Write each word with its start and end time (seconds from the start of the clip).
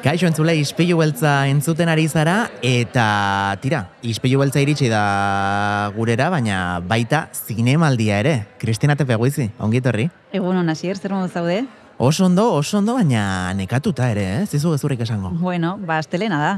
Kaixo 0.00 0.24
entzule, 0.24 0.54
ispilu 0.56 0.96
beltza 0.96 1.42
entzuten 1.50 1.90
ari 1.92 2.06
zara, 2.08 2.46
eta 2.64 3.58
tira, 3.60 3.82
ispilu 4.00 4.38
beltza 4.40 4.62
iritsi 4.64 4.88
da 4.88 5.92
gurera, 5.92 6.30
baina 6.32 6.78
baita 6.80 7.26
zinemaldia 7.36 8.22
ere. 8.22 8.32
Kristina 8.62 8.96
Tepeguizi, 8.96 9.50
ongi 9.60 9.82
etorri? 9.82 10.08
Egun 10.32 10.56
hona, 10.56 10.72
zier, 10.72 10.96
zer 10.96 11.12
modu 11.12 11.28
zaude? 11.28 11.60
Oso 12.00 12.24
ondo, 12.30 12.48
oso 12.56 12.80
ondo, 12.80 12.96
baina 12.96 13.52
nekatuta 13.52 14.08
ere, 14.08 14.24
eh? 14.38 14.42
zizu 14.48 14.72
gezurrik 14.72 15.04
esango. 15.04 15.34
Bueno, 15.36 15.76
ba, 15.76 16.00
astelena 16.00 16.40
da. 16.40 16.56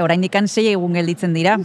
Orain 0.00 0.24
dikan 0.24 0.48
sei 0.48 0.70
egun 0.72 0.96
gelditzen 0.96 1.36
dira. 1.36 1.58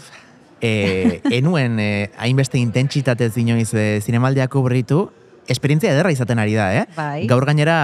E, 0.59 1.21
enuen 1.39 1.79
eh, 1.79 2.09
hainbeste 2.19 2.59
intentsitatez 2.59 3.31
inoiz 3.39 3.69
eh, 3.79 4.01
zinemaldiako 4.03 4.67
berritu, 4.67 5.05
esperientzia 5.47 5.95
ederra 5.95 6.11
izaten 6.11 6.43
ari 6.43 6.59
da, 6.59 6.73
eh? 6.75 6.87
Bai. 6.99 7.29
Gaur 7.31 7.47
gainera, 7.47 7.77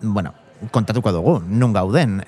bueno, 0.00 0.32
kontatuko 0.72 1.12
dugu, 1.12 1.42
nun 1.44 1.76
gauden. 1.76 2.22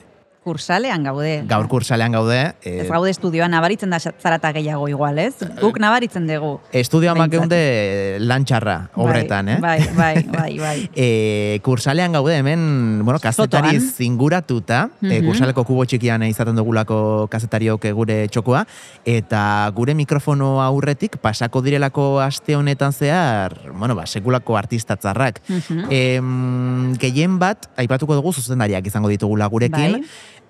Kursalean 0.45 1.03
gaude. 1.09 1.43
Gaur 1.49 1.67
kursalean 1.73 2.13
gaude. 2.13 2.37
eh, 2.63 2.81
Ez 2.83 2.89
gaude 2.91 3.09
estudioan 3.11 3.51
nabaritzen 3.51 3.89
da 3.89 3.97
zarata 3.99 4.51
gehiago 4.53 4.89
igual, 4.93 5.19
ez? 5.19 5.35
Guk 5.61 5.79
nabaritzen 5.81 6.27
dugu. 6.29 6.61
Estudioan 6.71 7.17
Behintzat. 7.17 7.41
makeunde 7.49 8.19
lantxarra, 8.21 8.91
obretan, 8.95 9.49
eh? 9.49 9.57
Bai, 9.59 9.79
bai, 9.97 10.23
bai, 10.29 10.59
bai. 10.67 10.91
E, 10.95 11.61
kursalean 11.65 12.13
gaude 12.13 12.37
hemen, 12.37 13.01
bueno, 13.07 13.19
kazetari 13.19 13.81
zinguratuta, 13.81 14.91
e, 15.01 15.21
Mhm. 15.23 15.27
kursaleko 15.31 15.65
kubo 15.65 15.87
txikian 15.87 16.23
izaten 16.29 16.57
dugulako 16.61 17.27
kazetariok 17.33 17.89
gure 17.95 18.29
txokoa, 18.29 18.67
eta 19.07 19.71
gure 19.75 19.95
mikrofono 19.95 20.61
aurretik 20.61 21.17
pasako 21.25 21.63
direlako 21.63 22.21
aste 22.21 22.55
honetan 22.55 22.93
zehar, 22.93 23.73
bueno, 23.73 23.95
ba, 23.95 24.05
sekulako 24.07 24.59
artistatzarrak. 24.59 25.41
Mhm. 25.49 25.87
Em, 25.91 26.95
gehien 27.01 27.39
bat, 27.39 27.71
aipatuko 27.79 28.15
dugu 28.15 28.35
zuzendariak 28.35 28.87
izango 28.87 29.09
ditugula 29.09 29.47
gurekin, 29.47 29.93
Bai. 29.93 30.05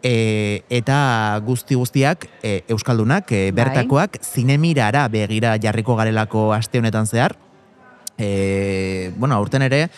E, 0.04 0.62
eta 0.68 1.40
guzti 1.46 1.74
guztiak 1.80 2.28
e, 2.44 2.60
euskaldunak, 2.68 3.32
e, 3.32 3.48
Bai. 3.48 3.64
bertakoak, 3.64 4.20
zinemirara 4.22 5.06
begira 5.08 5.56
jarriko 5.58 5.96
garelako 5.96 6.52
aste 6.52 6.78
honetan 6.78 7.08
zehar. 7.08 7.38
E, 8.18 9.10
bueno, 9.16 9.34
aurten 9.34 9.64
ere, 9.66 9.88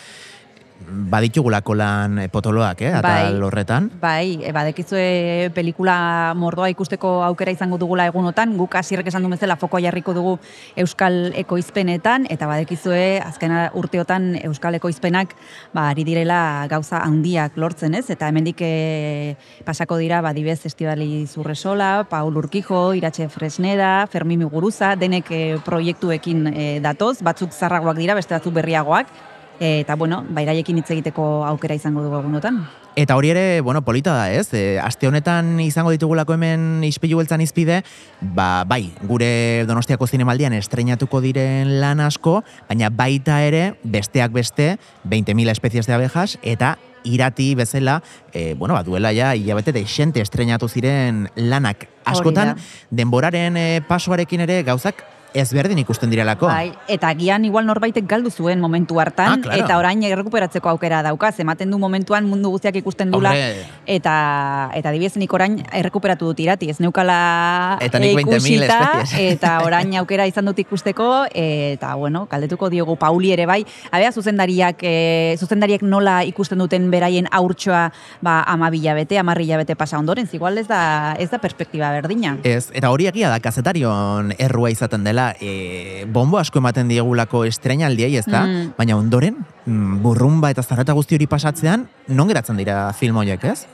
baditugulako 0.87 1.75
lan 1.75 2.19
eh, 2.19 2.27
potoloak, 2.29 2.81
eh, 2.81 2.93
atal 2.93 3.33
Bai. 3.33 3.43
horretan. 3.43 3.89
Bai, 4.01 4.39
e, 4.43 4.51
badekizue 4.53 5.49
pelikula 5.55 6.33
mordoa 6.37 6.69
ikusteko 6.69 7.23
aukera 7.25 7.51
izango 7.51 7.77
dugula 7.77 8.05
egunotan, 8.07 8.55
guk 8.57 8.75
hasierrek 8.75 9.07
esan 9.07 9.23
du 9.23 9.29
bezala 9.29 9.57
foko 9.57 9.79
jarriko 9.83 10.13
dugu 10.13 10.37
euskal 10.75 11.33
ekoizpenetan 11.35 12.27
eta 12.29 12.47
badekizue 12.47 13.19
azken 13.23 13.55
urteotan 13.73 14.35
euskal 14.43 14.77
ekoizpenak 14.77 15.35
ba 15.73 15.89
ari 15.89 16.03
direla 16.07 16.67
gauza 16.69 17.01
handiak 17.03 17.57
lortzen, 17.57 17.95
ez? 17.95 18.09
Eta 18.09 18.29
hemendik 18.29 18.61
e, 18.61 19.35
pasako 19.65 19.97
dira 19.97 20.21
badibez 20.21 20.59
Estibali 20.65 21.25
Zurresola, 21.27 22.05
Paul 22.09 22.37
Urkijo, 22.37 22.93
Iratxe 22.93 23.29
Fresneda, 23.29 24.07
Fermi 24.11 24.37
Muguruza, 24.37 24.95
denek 24.95 25.31
e, 25.31 25.41
proiektuekin 25.65 26.47
e, 26.53 26.67
datoz, 26.83 27.17
batzuk 27.25 27.51
zarragoak 27.51 27.97
dira, 27.97 28.15
beste 28.15 28.35
batzuk 28.37 28.53
berriagoak. 28.53 29.36
E, 29.59 29.81
eta 29.81 29.95
bueno, 29.95 30.23
bairaiekin 30.29 30.77
hitz 30.77 30.89
egiteko 30.93 31.45
aukera 31.47 31.75
izango 31.77 32.03
dugu 32.05 32.19
egunotan. 32.19 32.61
Eta 32.97 33.15
hori 33.15 33.29
ere, 33.29 33.61
bueno, 33.61 33.83
polita 33.85 34.13
da, 34.13 34.31
ez? 34.33 34.49
E, 34.57 34.79
aste 34.81 35.07
honetan 35.07 35.59
izango 35.61 35.91
ditugulako 35.93 36.33
hemen 36.33 36.83
ispilu 36.85 37.19
beltzan 37.21 37.41
izpide, 37.45 37.83
ba, 38.21 38.63
bai, 38.65 38.91
gure 39.05 39.65
Donostiako 39.69 40.07
zinemaldian 40.07 40.53
estrenatuko 40.57 41.21
diren 41.21 41.75
lan 41.81 42.01
asko, 42.01 42.41
baina 42.69 42.89
baita 42.89 43.41
ere, 43.45 43.75
besteak 43.83 44.33
beste, 44.33 44.75
20.000 45.05 45.53
espezies 45.53 45.85
de 45.85 45.93
abejas, 45.93 46.39
eta 46.41 46.77
irati 47.07 47.53
bezala, 47.55 48.01
e, 48.33 48.53
bueno, 48.55 48.73
ba, 48.73 48.83
duela 48.83 49.13
ja, 49.13 49.35
hilabete 49.35 49.71
de 49.71 49.85
xente 49.85 50.21
estrenatu 50.21 50.67
ziren 50.67 51.29
lanak. 51.35 51.87
Askotan, 52.05 52.55
denboraren 52.89 53.57
e, 53.57 53.67
pasoarekin 53.87 54.45
ere 54.45 54.63
gauzak 54.63 55.05
ezberdin 55.33 55.77
ikusten 55.79 56.09
direlako. 56.09 56.47
Bai, 56.47 56.71
eta 56.87 57.13
gian 57.19 57.45
igual 57.45 57.65
norbaitek 57.65 58.07
galdu 58.07 58.31
zuen 58.31 58.59
momentu 58.59 58.99
hartan, 58.99 59.39
Ah, 59.39 59.41
claro. 59.41 59.65
eta 59.65 59.77
orain 59.77 60.03
errekuperatzeko 60.03 60.69
aukera 60.69 61.01
daukaz, 61.03 61.39
ematen 61.39 61.71
du 61.71 61.77
momentuan 61.77 62.25
mundu 62.25 62.49
guztiak 62.49 62.75
ikusten 62.75 63.11
dula, 63.11 63.31
Hombre. 63.31 63.65
eta 63.85 64.71
eta 64.73 64.89
adibidez 64.89 65.17
nik 65.17 65.33
orain 65.33 65.63
errekuperatu 65.73 66.25
dut 66.31 66.39
irati, 66.39 66.69
ez 66.69 66.79
neukala 66.79 67.77
Eta 67.81 67.99
nik 67.99 68.17
20.000 68.17 68.37
ikusita, 68.37 68.79
eta 69.33 69.53
orain 69.65 69.93
aukera 69.99 70.25
izan 70.29 70.45
dut 70.45 70.59
ikusteko, 70.59 71.25
eta 71.33 71.93
bueno, 71.95 72.25
kaldetuko 72.27 72.69
diogu 72.69 72.95
Pauli 72.95 73.31
ere 73.33 73.45
bai, 73.45 73.65
abea 73.91 74.11
zuzendariak, 74.11 74.77
e, 74.81 75.35
zuzendariak 75.39 75.81
nola 75.81 76.23
ikusten 76.23 76.57
duten 76.59 76.89
beraien 76.91 77.27
aurtsoa 77.31 77.91
ba, 78.21 78.43
amabila 78.47 78.93
bete, 78.93 79.17
amarrila 79.19 79.57
bete 79.57 79.75
pasa 79.75 79.97
ondoren, 79.99 80.27
igual 80.31 80.57
ez 80.57 80.67
da, 80.67 81.15
ez 81.19 81.29
da 81.31 81.37
perspektiba 81.39 81.91
berdina. 81.91 82.37
Ez, 82.43 82.69
eta 82.73 82.89
hori 82.93 83.07
egia 83.07 83.29
da 83.29 83.39
kazetarion 83.43 84.33
errua 84.37 84.69
izaten 84.73 85.03
dela, 85.03 85.16
e, 85.41 86.05
bombo 86.13 86.39
asko 86.39 86.61
ematen 86.61 86.89
diegulako 86.91 87.43
estrenaldiei, 87.47 88.15
ez 88.19 88.25
da? 88.27 88.43
Mm. 88.45 88.71
Baina 88.77 88.97
ondoren, 88.97 89.41
mm, 89.65 89.99
burrumba 90.03 90.51
eta 90.53 90.63
zarata 90.63 90.95
guzti 90.97 91.17
hori 91.17 91.27
pasatzean, 91.27 91.87
non 92.07 92.29
geratzen 92.31 92.57
dira 92.57 92.91
film 92.93 93.17
horiek, 93.17 93.43
ez? 93.43 93.65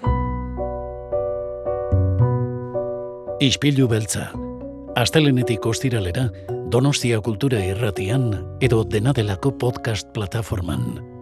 Ispilu 3.44 3.90
beltza. 3.92 4.30
Astelenetik 4.96 5.66
ostiralera, 5.66 6.30
Donostia 6.74 7.20
Kultura 7.22 7.60
Irratian 7.66 8.30
edo 8.62 8.84
Denadelako 8.84 9.58
podcast 9.62 10.14
plataforman. 10.14 11.13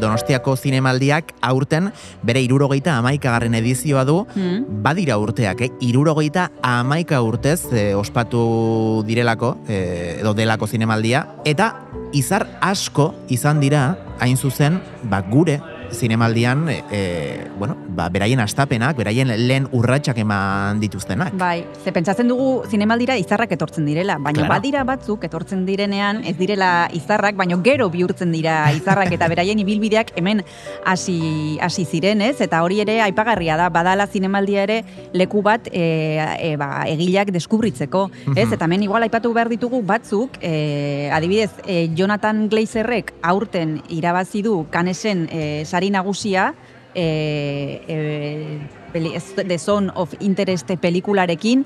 Donostiako 0.00 0.56
zinemaldiak 0.56 1.34
aurten 1.40 1.90
bere 2.22 2.40
irurogeita 2.42 2.96
amaikagarren 2.98 3.54
edizioa 3.54 4.04
du, 4.04 4.26
Mm. 4.34 4.82
badira 4.82 5.18
urteak, 5.18 5.60
eh? 5.60 5.70
irurogeita 5.80 6.50
amaika 6.62 7.20
urtez 7.22 7.66
eh, 7.72 7.94
ospatu 7.94 9.02
direlako, 9.06 9.56
eh, 9.68 10.18
edo 10.20 10.34
delako 10.34 10.66
zinemaldia, 10.66 11.26
eta 11.44 11.74
izar 12.12 12.46
asko 12.60 13.14
izan 13.28 13.60
dira, 13.60 13.96
hain 14.20 14.36
zuzen, 14.36 14.80
ba, 15.04 15.20
gure 15.22 15.60
zinemaldian, 15.92 16.68
e, 16.68 16.82
e, 16.90 17.46
bueno, 17.58 17.76
ba, 17.88 18.08
beraien 18.08 18.40
astapenak, 18.40 18.96
beraien 18.96 19.28
lehen 19.46 19.68
urratsak 19.72 20.18
eman 20.22 20.80
dituztenak. 20.80 21.34
Bai, 21.38 21.64
ze 21.84 21.92
pentsatzen 21.92 22.28
dugu 22.28 22.64
zinemaldira 22.70 23.16
izarrak 23.18 23.52
etortzen 23.52 23.86
direla, 23.86 24.18
baina 24.18 24.40
Claro. 24.40 24.54
badira 24.54 24.84
batzuk 24.84 25.24
etortzen 25.24 25.66
direnean 25.66 26.22
ez 26.24 26.36
direla 26.38 26.88
izarrak, 26.96 27.36
baina 27.36 27.58
gero 27.62 27.90
bihurtzen 27.90 28.32
dira 28.32 28.70
izarrak 28.72 29.12
eta 29.12 29.28
beraien 29.28 29.58
ibilbideak 29.58 30.12
hemen 30.16 30.42
hasi 30.86 31.58
hasi 31.60 31.84
ziren, 31.84 32.22
ez? 32.22 32.40
Eta 32.40 32.62
hori 32.62 32.80
ere 32.80 33.00
aipagarria 33.02 33.56
da, 33.56 33.68
badala 33.68 34.06
zinemaldia 34.06 34.62
ere 34.62 34.84
leku 35.12 35.42
bat 35.42 35.68
e, 35.72 36.18
e, 36.38 36.56
ba, 36.56 36.84
egileak 36.86 37.32
deskubritzeko, 37.34 38.10
ez? 38.36 38.48
Eta 38.52 38.64
hemen 38.64 38.82
igual 38.86 39.02
aipatu 39.02 39.32
behar 39.34 39.50
ditugu 39.52 39.82
batzuk, 39.86 40.38
e, 40.40 41.10
adibidez, 41.12 41.50
e, 41.66 41.88
Jonathan 41.96 42.48
Glazerrek 42.48 43.12
aurten 43.22 43.80
irabazi 43.88 44.42
du 44.42 44.66
Canesen 44.70 45.26
e, 45.30 45.64
sari 45.80 45.88
nagusia, 45.90 46.54
e, 46.94 47.80
e, 47.88 48.60
The 48.92 49.58
Zone 49.58 49.90
of 49.94 50.12
Interest 50.20 50.68
pelikularekin, 50.76 51.64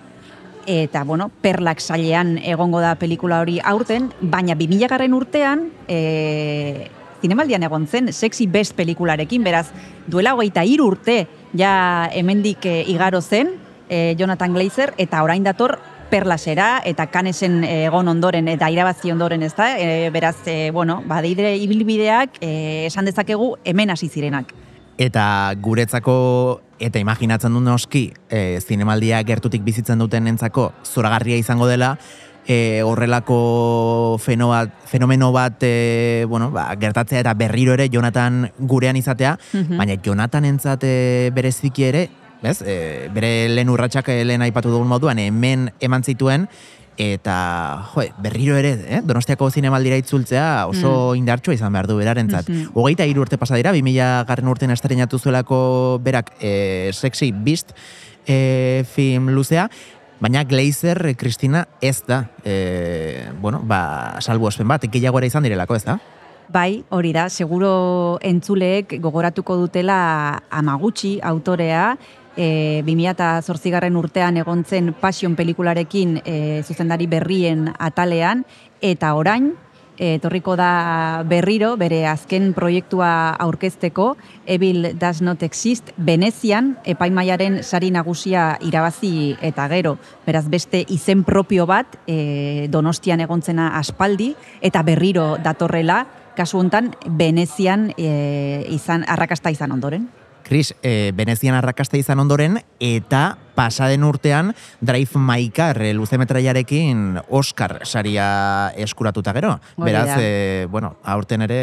eta, 0.66 1.02
bueno, 1.02 1.32
perlak 1.42 1.80
sailean 1.80 2.38
egongo 2.38 2.78
da 2.80 2.94
pelikula 2.94 3.40
hori 3.42 3.58
aurten, 3.64 4.12
baina 4.20 4.54
2000 4.54 4.88
garren 4.88 5.16
urtean, 5.18 5.66
e, 5.88 6.86
zinemaldian 7.22 7.66
egon 7.66 7.88
zen, 7.88 8.12
sexy 8.12 8.46
best 8.46 8.76
pelikularekin, 8.76 9.42
beraz, 9.42 9.72
duela 10.06 10.36
hogeita 10.36 10.62
hiru 10.62 10.92
urte, 10.92 11.24
ja 11.58 12.08
hemendik 12.14 12.64
e, 12.70 12.84
igaro 12.86 13.20
zen, 13.20 13.56
e, 13.88 14.14
Jonathan 14.16 14.54
Glazer, 14.54 14.94
eta 14.96 15.24
orain 15.26 15.42
dator 15.42 15.80
perlasera 16.14 16.80
eta 16.86 17.08
kanesen 17.10 17.62
egon 17.66 18.06
ondoren 18.12 18.46
eta 18.52 18.68
irabazi 18.70 19.10
ondoren 19.10 19.42
ez 19.42 19.54
da, 19.58 19.72
e, 19.80 20.10
beraz, 20.14 20.36
e, 20.46 20.70
bueno, 20.70 21.00
badide 21.10 21.56
ibilbideak 21.64 22.38
e, 22.40 22.86
esan 22.86 23.08
dezakegu 23.10 23.56
hemen 23.64 23.90
hasi 23.90 24.08
zirenak. 24.08 24.52
Eta 24.94 25.24
guretzako, 25.58 26.60
eta 26.78 27.02
imaginatzen 27.02 27.54
du 27.56 27.62
noski, 27.64 28.12
e, 28.30 28.60
zinemaldia 28.62 29.24
gertutik 29.26 29.64
bizitzen 29.66 29.98
duten 29.98 30.30
entzako, 30.30 30.68
zoragarria 30.86 31.40
izango 31.40 31.66
dela, 31.66 31.96
e, 32.46 32.82
horrelako 32.86 34.18
feno 34.22 34.52
bat, 34.52 34.70
fenomeno 34.86 35.32
bat 35.34 35.62
e, 35.66 36.26
bueno, 36.30 36.52
ba, 36.54 36.68
gertatzea 36.78 37.24
eta 37.24 37.34
berriro 37.34 37.74
ere 37.74 37.88
Jonathan 37.90 38.52
gurean 38.58 38.96
izatea, 38.96 39.38
Mhm. 39.52 39.78
baina 39.78 39.98
Jonathan 40.02 40.44
entzate 40.44 41.32
bereziki 41.34 41.90
ere, 41.90 42.10
bez, 42.44 42.60
e, 42.62 43.08
bere 43.14 43.48
lehen 43.48 43.72
urratsak 43.72 44.12
e, 44.12 44.20
lehen 44.28 44.44
aipatu 44.44 44.72
dugun 44.72 44.90
moduan, 44.90 45.18
hemen 45.22 45.70
eman 45.80 46.04
zituen, 46.04 46.48
eta 47.00 47.88
jo, 47.90 48.04
berriro 48.22 48.56
ere, 48.60 48.74
eh? 48.86 49.00
Donostiako 49.04 49.48
zinemaldira 49.50 49.96
itzultzea 49.98 50.66
oso 50.70 51.14
indartsua 51.18 51.56
izan 51.56 51.74
behar 51.74 51.88
du 51.90 51.96
berarentzat. 51.98 52.48
Mhm. 52.48 52.70
Hogeita 52.74 53.06
hiru 53.08 53.24
urte 53.24 53.38
pasa 53.40 53.58
dira, 53.58 53.72
2000 53.74 54.24
garren 54.28 54.52
urten 54.52 54.70
estrenatu 54.70 55.18
zuelako 55.18 55.98
berak 56.04 56.32
e, 56.40 56.90
Sexy 56.92 57.32
Beast 57.32 57.74
e, 58.26 58.84
film 58.94 59.32
luzea, 59.34 59.68
baina 60.20 60.44
Glazer, 60.44 61.16
Kristina, 61.16 61.66
ez 61.80 62.02
da, 62.06 62.28
e, 62.44 63.26
bueno, 63.40 63.60
ba, 63.64 64.20
salbu 64.20 64.48
espen 64.48 64.68
bat, 64.68 64.86
gehiago 64.86 65.18
ere 65.18 65.32
izan 65.32 65.44
direlako, 65.44 65.76
ez 65.76 65.84
da? 65.84 65.98
Bai, 66.54 66.84
hori 66.92 67.10
da, 67.16 67.28
seguro 67.32 68.18
entzuleek 68.22 68.98
gogoratuko 69.00 69.56
dutela 69.56 70.42
Amaguchi 70.52 71.16
autorea, 71.24 71.94
e, 72.36 72.82
2008 72.86 73.96
urtean 73.96 74.36
egontzen 74.36 74.94
Passion 75.00 75.36
pelikularekin 75.36 76.20
e, 76.24 76.62
zuzendari 76.66 77.06
berrien 77.06 77.70
atalean, 77.78 78.44
eta 78.82 79.14
orain, 79.14 79.52
etorriko 79.98 80.56
da 80.58 81.22
berriro, 81.26 81.76
bere 81.78 82.06
azken 82.10 82.52
proiektua 82.54 83.30
aurkezteko, 83.38 84.16
Evil 84.46 84.98
Does 84.98 85.22
Not 85.22 85.42
Exist, 85.42 85.92
Venezian, 85.96 86.76
epaimaiaren 86.84 87.62
sari 87.62 87.90
nagusia 87.94 88.58
irabazi 88.62 89.36
eta 89.42 89.68
gero, 89.70 89.96
beraz 90.26 90.48
beste 90.50 90.84
izen 90.88 91.22
propio 91.24 91.66
bat, 91.66 91.98
e, 92.06 92.66
donostian 92.70 93.20
egontzena 93.20 93.74
aspaldi, 93.78 94.34
eta 94.60 94.82
berriro 94.82 95.36
datorrela, 95.42 96.04
kasu 96.34 96.58
hontan 96.58 96.90
Venezian 97.06 97.92
e, 97.96 98.66
izan, 98.74 99.06
arrakasta 99.06 99.54
izan 99.54 99.72
ondoren. 99.72 100.23
Kris, 100.44 100.74
e, 100.82 101.12
Venezian 101.16 101.56
arrakasta 101.56 101.98
izan 101.98 102.20
ondoren, 102.22 102.60
eta 102.78 103.38
pasaden 103.56 104.04
urtean 104.04 104.52
Drive 104.80 105.18
My 105.18 105.48
Car 105.54 105.80
e, 105.82 105.94
luzemetraiarekin 105.96 107.18
Oscar 107.30 107.80
saria 107.84 108.70
eskuratuta 108.76 109.32
gero. 109.34 109.56
Beraz, 109.80 110.18
e, 110.20 110.66
bueno, 110.70 110.96
aurten 111.02 111.48
ere... 111.48 111.60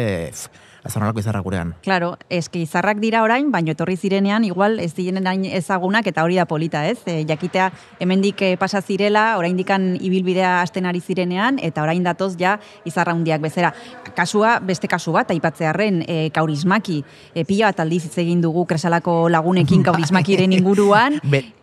Azarnolako 0.84 1.20
izarra 1.22 1.40
gurean. 1.40 1.74
Claro, 1.82 2.16
eski 2.28 2.64
izarrak 2.66 2.98
dira 2.98 3.22
orain, 3.22 3.52
baino 3.54 3.70
etorri 3.70 3.94
zirenean, 3.96 4.42
igual 4.44 4.80
ez 4.82 4.90
direnen 4.96 5.44
ezagunak 5.46 6.08
eta 6.10 6.24
hori 6.26 6.40
da 6.40 6.46
polita, 6.50 6.82
ez? 6.90 6.98
E, 7.06 7.22
jakitea 7.28 7.68
hemendik 8.02 8.42
e, 8.42 8.56
pasa 8.58 8.82
zirela, 8.82 9.36
orain 9.38 9.56
dikan 9.56 9.92
ibilbidea 10.00 10.56
asten 10.60 10.88
ari 10.90 11.00
zirenean, 11.00 11.60
eta 11.62 11.84
orain 11.86 12.02
datoz 12.02 12.34
ja 12.40 12.56
izarra 12.84 13.14
hundiak 13.14 13.40
bezera. 13.44 13.70
Kasua, 14.16 14.56
beste 14.58 14.90
kasu 14.90 15.14
bat, 15.14 15.30
aipatzearen, 15.30 16.02
e, 16.02 16.18
kaurismaki, 16.34 17.02
e, 17.32 17.46
pila 17.46 17.70
bat 17.70 17.84
aldiz 17.86 18.08
egin 18.18 18.42
dugu 18.42 18.66
kresalako 18.66 19.28
lagunekin 19.30 19.84
kaurismakiren 19.88 20.58
inguruan. 20.58 21.20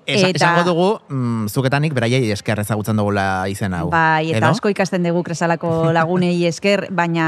Esa, 0.09 0.29
eta, 0.31 0.39
esango 0.39 0.63
dugu, 0.65 0.87
mm, 1.09 1.49
zuketanik 1.53 1.93
beraiei 1.93 2.31
esker 2.33 2.59
ezagutzen 2.63 2.97
dugula 2.97 3.45
izen 3.51 3.75
hau. 3.77 3.89
Bai, 3.93 4.31
eta 4.31 4.41
edo? 4.47 4.53
asko 4.55 4.71
ikasten 4.73 5.05
dugu 5.05 5.21
kresalako 5.27 5.71
lagunei 5.97 6.33
esker, 6.49 6.87
baina 6.95 7.27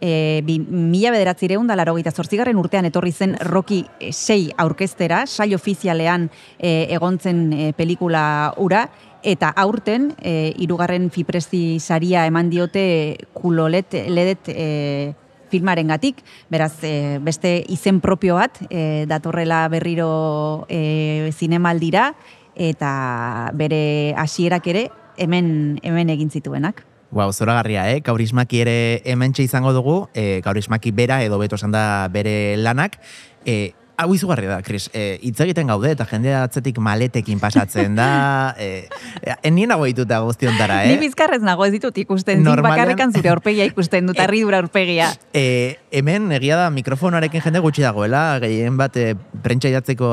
e, 0.00 0.40
bi, 0.46 0.58
mila 0.60 1.12
bederatzireun 1.14 1.68
da 1.68 1.76
laro 1.76 1.96
zortzigarren 1.96 2.56
urtean 2.56 2.86
etorri 2.86 3.12
zen 3.12 3.36
Rocky 3.40 3.84
6 4.00 4.54
aurkestera, 4.56 5.26
sai 5.26 5.54
ofizialean 5.54 6.30
e, 6.58 6.86
egontzen 6.94 7.52
e, 7.52 7.72
pelikula 7.76 8.54
ura, 8.56 8.86
eta 9.26 9.50
aurten, 9.56 10.12
e, 10.22 10.54
irugarren 10.62 11.10
fipresti 11.10 11.80
saria 11.80 12.26
eman 12.26 12.50
diote 12.50 13.16
kulolet 13.34 13.92
ledet 14.08 14.48
e, 14.48 15.14
filmaren 15.50 15.88
gatik, 15.92 16.22
beraz, 16.50 16.74
e, 16.82 17.18
beste 17.22 17.58
izen 17.68 18.00
propio 18.00 18.36
bat, 18.36 18.58
e, 18.70 19.06
datorrela 19.08 19.66
berriro 19.68 20.66
e, 20.68 21.30
zinemaldira, 21.32 22.14
eta 22.56 23.50
bere 23.54 24.14
hasierak 24.16 24.66
ere 24.72 24.88
hemen 25.16 25.78
hemen 25.82 26.10
egin 26.10 26.30
zituenak. 26.30 26.84
Wow, 27.14 27.32
zoragarria, 27.32 27.86
eh? 27.94 28.02
Kaurismaki 28.02 28.60
ere 28.64 28.76
hemen 29.06 29.32
izango 29.38 29.72
dugu, 29.72 30.08
e, 30.14 30.42
kaurismaki 30.42 30.90
bera 30.90 31.22
edo 31.22 31.38
beto 31.38 31.54
esan 31.54 31.72
da 31.72 32.08
bere 32.12 32.56
lanak, 32.58 32.98
e, 33.46 33.72
Hau 33.96 34.10
izugarri 34.12 34.44
da, 34.44 34.58
Kris. 34.60 34.90
E, 34.92 35.16
hitz 35.24 35.38
egiten 35.40 35.70
gaude 35.72 35.88
eta 35.94 36.04
jende 36.10 36.34
atzetik 36.36 36.76
maletekin 36.84 37.38
pasatzen 37.40 37.94
da. 37.96 38.52
E, 38.60 38.88
e, 39.24 39.50
nien 39.50 39.70
nago 39.72 39.86
dituta 39.88 40.18
guztiontara, 40.20 40.82
eh? 40.84 40.90
Ni 40.92 41.00
bizkarrez 41.06 41.40
nago 41.44 41.64
ez 41.64 41.72
ditut 41.72 41.96
ikusten. 42.04 42.42
Normalian... 42.44 42.76
bakarrikan 42.76 43.14
zure 43.16 43.32
aurpegia 43.32 43.64
ikusten 43.68 44.10
dut, 44.10 44.20
arri 44.24 44.42
dura 44.44 44.60
aurpegia. 44.60 45.08
E, 45.32 45.78
hemen, 45.96 46.28
egia 46.36 46.60
da, 46.60 46.68
mikrofonarekin 46.74 47.44
jende 47.46 47.64
gutxi 47.64 47.86
dagoela, 47.86 48.24
gehien 48.44 48.76
bat 48.76 49.00
e, 49.00 49.14
prentsa 49.42 49.72
idatzeko 49.72 50.10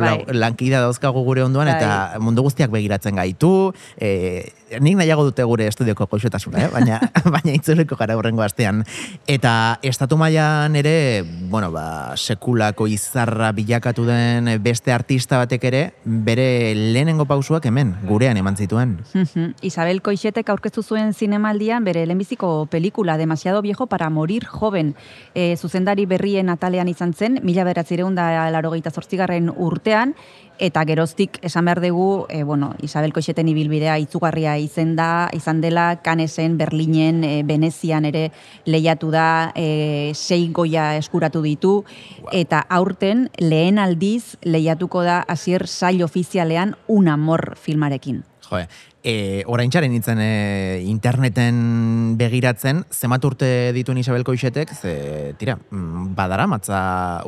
bai. 0.00 0.16
lankida 0.32 0.80
dauzkagu 0.86 1.24
gure 1.28 1.44
onduan, 1.44 1.68
bai. 1.68 1.76
eta 1.76 2.24
mundu 2.24 2.46
guztiak 2.46 2.72
begiratzen 2.72 3.20
gaitu. 3.20 3.52
E, 4.00 4.48
nik 4.80 4.96
nahiago 4.98 5.24
dute 5.28 5.44
gure 5.44 5.66
estudioko 5.70 6.06
goxotasuna, 6.10 6.66
eh? 6.66 6.70
baina, 6.72 7.00
baina 7.34 7.54
itzuleko 7.54 7.96
gara 7.96 8.16
horrengo 8.16 8.42
astean. 8.42 8.84
Eta 9.26 9.78
estatu 9.82 10.18
mailan 10.20 10.76
ere, 10.76 11.24
bueno, 11.50 11.70
ba, 11.74 12.14
sekulako 12.16 12.86
izar 12.90 13.16
izarra 13.16 13.52
bilakatu 13.52 14.04
den 14.04 14.50
beste 14.62 14.92
artista 14.92 15.38
batek 15.40 15.64
ere, 15.64 15.82
bere 16.04 16.74
lehenengo 16.76 17.24
pausuak 17.24 17.64
hemen, 17.66 17.94
gurean 18.06 18.36
eman 18.36 18.56
zituen. 18.56 18.98
Isabel 19.62 20.02
Koixetek 20.04 20.50
aurkeztu 20.52 20.82
zuen 20.82 21.14
zinemaldian, 21.14 21.84
bere 21.84 22.04
lehenbiziko 22.06 22.66
pelikula, 22.70 23.16
demasiado 23.16 23.62
viejo 23.62 23.86
para 23.86 24.10
morir 24.10 24.44
joven, 24.44 24.94
e, 25.34 25.56
zuzendari 25.56 26.06
berrien 26.06 26.50
atalean 26.50 26.88
izan 26.88 27.14
zen, 27.14 27.40
mila 27.42 27.64
beratzireun 27.64 28.14
da 28.14 28.50
laro 28.50 28.74
zortzigarren 28.76 29.50
urtean, 29.50 30.14
eta 30.58 30.84
geroztik 30.84 31.38
esan 31.42 31.64
behar 31.64 31.80
dugu, 31.80 32.26
e, 32.28 32.42
bueno, 32.42 32.74
Isabel 32.82 33.12
Koixeten 33.12 33.48
ibilbidea 33.48 33.98
itzugarria 33.98 34.55
izen 34.58 34.94
da, 34.96 35.28
izan 35.32 35.60
dela, 35.60 36.02
Kanesen, 36.02 36.58
Berlinen, 36.58 37.24
e, 37.24 37.42
Venezian 37.46 38.04
ere 38.04 38.30
lehiatu 38.64 39.10
da, 39.10 39.52
e, 39.54 40.12
sei 40.14 40.48
goia 40.52 40.94
eskuratu 40.96 41.42
ditu, 41.42 41.74
eta 42.32 42.64
aurten 42.68 43.28
lehen 43.38 43.78
aldiz 43.78 44.36
lehiatuko 44.42 45.02
da 45.06 45.22
hasier 45.28 45.66
sail 45.66 46.02
ofizialean 46.04 46.76
un 46.86 47.08
amor 47.08 47.54
filmarekin. 47.60 48.24
Joe, 48.48 48.66
e, 49.06 49.44
orain 49.46 49.70
txaren 49.70 49.92
nintzen 49.94 50.18
e, 50.20 50.82
interneten 50.90 52.16
begiratzen, 52.18 52.82
zemat 52.90 53.24
urte 53.28 53.48
dituen 53.76 54.00
Isabel 54.02 54.26
Koixetek, 54.26 54.72
ze, 54.74 54.94
tira, 55.38 55.56
mm, 55.70 56.08
badara 56.18 56.48
matza 56.50 56.80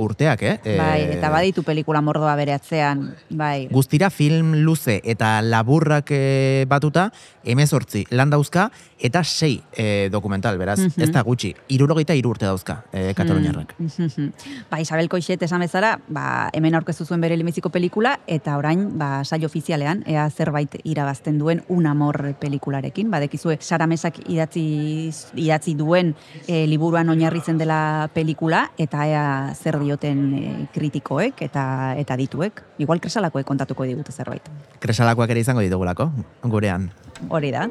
urteak, 0.03 0.43
eh? 0.43 0.57
E, 0.65 0.77
bai, 0.81 0.99
eta 1.15 1.31
baditu 1.31 1.63
pelikula 1.67 2.03
mordoa 2.03 2.35
bere 2.41 2.57
atzean, 2.57 3.07
bai. 3.31 3.69
Guztira 3.71 4.11
film 4.11 4.57
luze 4.67 4.99
eta 5.05 5.39
laburrak 5.45 6.11
e, 6.11 6.67
batuta, 6.69 7.09
emezortzi 7.49 8.05
lan 8.11 8.35
dauzka, 8.35 8.69
eta 8.99 9.23
sei 9.23 9.61
e, 9.73 10.09
dokumental, 10.13 10.59
beraz, 10.59 10.81
mm 10.83 10.97
ez 10.99 11.13
da 11.15 11.23
gutxi, 11.23 11.53
irurogeita 11.71 12.15
iru 12.19 12.33
urte 12.33 12.49
dauzka, 12.49 12.81
e, 12.91 13.13
Kataluniarrak. 13.15 13.77
Mm 13.79 14.33
Ba, 14.71 14.81
Isabel 14.83 15.09
Koixet 15.09 15.43
esan 15.47 15.63
bezala, 15.63 15.95
ba, 16.11 16.51
hemen 16.57 16.75
aurkeztu 16.75 17.07
zuen 17.07 17.23
bere 17.23 17.37
limiziko 17.39 17.71
pelikula, 17.71 18.17
eta 18.27 18.57
orain, 18.59 18.89
ba, 18.99 19.23
saio 19.25 19.47
ofizialean, 19.47 20.03
ea 20.11 20.27
zerbait 20.31 20.75
irabazten 21.09 21.39
duen 21.39 21.63
un 21.69 21.87
amor 21.87 22.35
pelikularekin. 22.39 23.11
Badekizue, 23.11 23.57
Sara 23.61 23.87
Mesak 23.87 24.21
idatzi, 24.29 25.11
idatzi 25.35 25.75
duen 25.75 26.15
e, 26.47 26.67
liburuan 26.69 27.09
oinarritzen 27.09 27.59
dela 27.59 28.11
pelikula, 28.13 28.69
eta 28.79 29.07
ea 29.09 29.55
zer 29.55 29.79
dioten 29.81 30.23
e, 30.35 30.45
kritikoek 30.75 31.41
eta 31.49 31.95
eta 31.97 32.17
dituek. 32.17 32.63
Igual 32.79 33.01
kresalakoek 33.01 33.47
kontatuko 33.47 33.89
digute 33.89 34.13
zerbait. 34.13 34.45
Kresalakoak 34.81 35.31
ere 35.31 35.41
izango 35.41 35.65
ditugulako, 35.65 36.11
gurean. 36.45 36.91
Hori 37.31 37.51
da. 37.55 37.69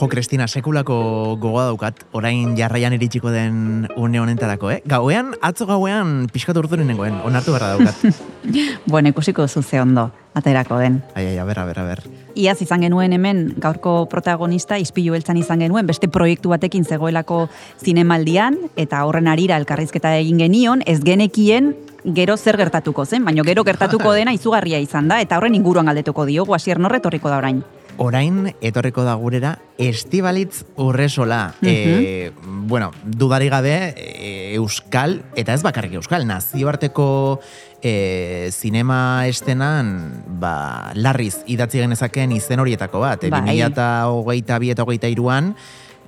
Jo, 0.00 0.08
Kristina, 0.08 0.46
sekulako 0.48 0.94
gogoa 1.36 1.66
daukat, 1.68 1.98
orain 2.16 2.54
jarraian 2.56 2.94
iritsiko 2.96 3.28
den 3.34 3.84
une 4.00 4.20
honentarako, 4.22 4.70
eh? 4.72 4.78
Gauean, 4.88 5.34
atzo 5.44 5.66
gauean, 5.68 6.22
pixkat 6.32 6.56
urturin 6.56 6.86
nengoen, 6.88 7.18
onartu 7.20 7.52
berra 7.52 7.74
daukat. 7.74 8.06
bueno, 8.86 9.10
ikusiko 9.12 9.44
zuze 9.44 9.76
ondo, 9.82 10.06
aterako 10.32 10.78
den. 10.80 11.02
Ai, 11.12 11.26
ai, 11.26 11.34
a 11.36 11.44
ber, 11.44 11.58
a 11.60 11.66
ber, 11.68 11.80
a 11.82 11.84
ber. 11.84 12.00
Iaz 12.32 12.62
izan 12.64 12.80
genuen 12.80 13.12
hemen, 13.12 13.42
gaurko 13.60 14.06
protagonista, 14.08 14.78
izpilu 14.80 15.12
beltzan 15.12 15.36
izan 15.36 15.60
genuen, 15.60 15.84
beste 15.90 16.08
proiektu 16.08 16.54
batekin 16.54 16.88
zegoelako 16.88 17.50
zinemaldian, 17.84 18.56
eta 18.80 19.02
horren 19.04 19.28
arira 19.28 19.58
elkarrizketa 19.60 20.14
egin 20.22 20.40
genion, 20.40 20.80
ez 20.86 21.02
genekien, 21.04 21.74
gero 22.16 22.38
zer 22.38 22.56
gertatuko 22.56 23.04
zen, 23.04 23.28
baina 23.28 23.44
gero 23.44 23.66
gertatuko 23.68 24.14
dena 24.16 24.32
izugarria 24.32 24.80
izan 24.80 25.12
da, 25.12 25.20
eta 25.20 25.36
horren 25.36 25.60
inguruan 25.60 25.92
galdetuko 25.92 26.24
diogu, 26.24 26.56
hasier 26.56 26.80
norretorriko 26.80 27.28
da 27.28 27.42
orain 27.44 27.60
orain 28.00 28.48
etorreko 28.64 29.04
da 29.04 29.14
gurera 29.20 29.58
Estibalitz 29.78 30.64
Urresola. 30.80 31.54
e, 31.62 32.32
bueno, 32.40 32.90
dudari 33.04 33.50
gabe 33.52 33.94
e, 33.96 34.54
Euskal, 34.56 35.20
eta 35.36 35.52
ez 35.54 35.62
bakarrik 35.62 35.98
Euskal, 36.00 36.26
nazioarteko 36.26 37.40
e, 37.82 38.48
zinema 38.52 39.26
estenan 39.28 39.92
ba, 40.40 40.92
larriz 40.96 41.42
idatzi 41.46 41.82
genezaken 41.84 42.32
izen 42.32 42.64
horietako 42.64 43.04
bat. 43.04 43.28
E, 43.28 43.32
bai. 43.32 43.44
2008 43.44 44.72
eta 44.72 44.88
hogeita 44.88 45.12
iruan, 45.12 45.54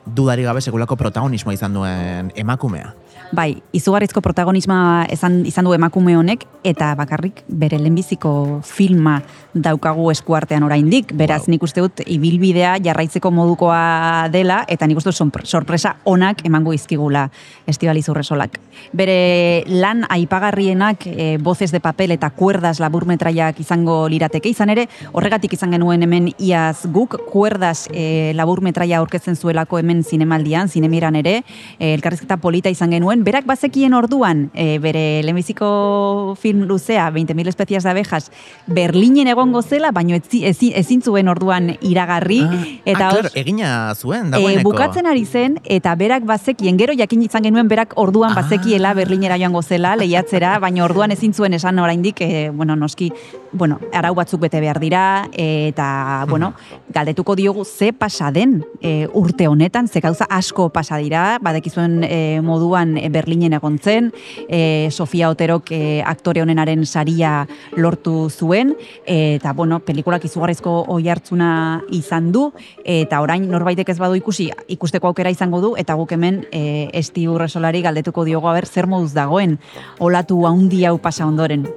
dudari 0.07 0.43
gabe 0.43 0.61
sekulako 0.61 0.97
protagonismoa 0.97 1.55
izan 1.55 1.75
duen 1.75 2.33
emakumea. 2.37 2.95
Bai, 3.33 3.63
izugarrizko 3.73 4.21
protagonisma 4.21 5.07
izan, 5.13 5.39
izan 5.49 5.65
du 5.65 5.73
emakume 5.73 6.13
honek, 6.19 6.45
eta 6.69 6.91
bakarrik 6.99 7.41
bere 7.49 7.79
lehenbiziko 7.81 8.61
filma 8.67 9.15
daukagu 9.55 10.11
eskuartean 10.13 10.65
oraindik. 10.67 11.15
Beraz, 11.17 11.47
nik 11.49 11.63
uste 11.65 11.81
dut, 11.81 12.03
ibilbidea 12.05 12.75
jarraitzeko 12.85 13.31
modukoa 13.33 14.29
dela, 14.33 14.63
eta 14.69 14.87
nik 14.87 15.01
uste 15.01 15.13
dut 15.13 15.47
sorpresa 15.49 15.95
onak 16.05 16.45
emango 16.45 16.75
izkigula 16.77 17.25
Estibaliz 17.67 18.05
Urresolak. 18.13 18.59
Bere 18.93 19.65
lan 19.69 20.05
aipagarrienak, 20.11 21.07
e, 21.07 21.37
bozes 21.41 21.71
de 21.73 21.81
papel 21.81 22.13
eta 22.13 22.31
kuerdas 22.37 22.81
laburmetraiak 22.85 23.61
izango 23.61 24.09
lirateke 24.13 24.53
izan 24.53 24.73
ere, 24.75 24.89
horregatik 25.13 25.57
izan 25.57 25.73
genuen 25.73 26.05
hemen 26.05 26.31
iaz 26.39 26.85
guk, 26.93 27.17
kuerdas 27.31 27.89
e, 27.93 28.33
laburmetraia 28.37 29.01
aurkezten 29.01 29.37
zuelako 29.37 29.81
hemen 29.81 29.92
zinemaldian, 30.01 30.71
zinemiran 30.73 31.17
ere, 31.21 31.43
e, 31.79 31.93
elkarrizketa 31.93 32.39
polita 32.41 32.73
izan 32.73 32.95
genuen, 32.97 33.25
berak 33.27 33.45
bazekien 33.45 33.93
orduan, 33.93 34.47
e, 34.55 34.79
bere 34.81 35.21
lehenbiziko 35.27 36.35
film 36.41 36.65
luzea, 36.71 37.11
20.000 37.13 37.53
espezias 37.53 37.85
de 37.85 37.93
abejas, 37.93 38.31
Berlinen 38.67 39.29
egongo 39.29 39.61
zela, 39.63 39.93
baino 39.93 40.17
ezin, 40.17 40.73
ezin 40.75 41.03
zuen 41.03 41.29
orduan 41.29 41.75
iragarri. 41.81 42.41
Ah, 42.47 42.65
eta 42.95 43.11
ah, 43.11 43.35
egina 43.35 43.69
zuen, 43.95 44.33
dagoeneko. 44.33 44.65
E, 44.65 44.65
bukatzen 44.71 45.11
ari 45.11 45.27
zen, 45.27 45.61
eta 45.65 45.95
berak 46.01 46.25
bazekien, 46.25 46.81
gero 46.81 46.97
jakin 46.97 47.29
izan 47.29 47.45
genuen, 47.45 47.69
berak 47.69 47.93
orduan 48.01 48.33
ah. 48.33 48.41
bazekiela 48.43 48.95
Berlinera 48.97 49.37
joango 49.37 49.63
zela, 49.63 49.95
lehiatzera, 50.01 50.57
baino 50.65 50.89
orduan 50.89 51.13
ezin 51.13 51.37
zuen 51.37 51.55
esan 51.61 51.79
oraindik, 51.83 52.25
e, 52.25 52.49
bueno, 52.51 52.77
noski, 52.77 53.13
bueno, 53.53 53.79
arau 53.93 54.15
batzuk 54.15 54.41
bete 54.41 54.61
behar 54.61 54.81
dira, 54.81 55.29
eta, 55.33 56.25
bueno, 56.31 56.53
galdetuko 56.93 57.37
diogu 57.37 57.65
ze 57.65 57.93
pasa 57.93 58.31
den 58.33 58.65
e, 58.81 59.09
urte 59.13 59.49
honetan, 59.49 59.89
ze 59.89 60.01
gauza 60.01 60.27
asko 60.31 60.71
pasa 60.71 60.97
dira, 60.97 61.39
badekizuen 61.43 62.03
e, 62.05 62.41
moduan 62.43 62.97
e, 62.99 63.09
Berlinen 63.13 63.53
egon 63.53 63.79
zen, 63.79 64.13
e, 64.49 64.89
Sofia 64.91 65.31
Oterok 65.31 65.73
e, 65.73 66.03
aktore 66.07 66.43
honenaren 66.43 66.87
saria 66.87 67.47
lortu 67.77 68.31
zuen, 68.31 68.75
eta, 69.07 69.53
bueno, 69.53 69.81
pelikulak 69.81 70.25
izugarrizko 70.25 70.85
oi 70.89 71.09
hartzuna 71.09 71.83
izan 71.93 72.33
du, 72.33 72.49
eta 72.85 73.21
orain 73.23 73.49
norbaitek 73.51 73.93
ez 73.93 73.99
badu 74.01 74.17
ikusi, 74.19 74.51
ikusteko 74.73 75.13
aukera 75.13 75.33
izango 75.33 75.61
du, 75.61 75.75
eta 75.77 75.97
guk 75.99 76.13
hemen 76.17 76.43
e, 76.51 76.89
esti 76.93 77.29
urresolari 77.29 77.83
galdetuko 77.83 78.25
diogo 78.29 78.51
haber 78.51 78.67
zer 78.67 78.89
moduz 78.89 79.13
dagoen, 79.17 79.59
olatu 80.01 80.47
haundi 80.49 80.85
hau 80.87 80.97
pasa 81.03 81.27
ondoren. 81.27 81.69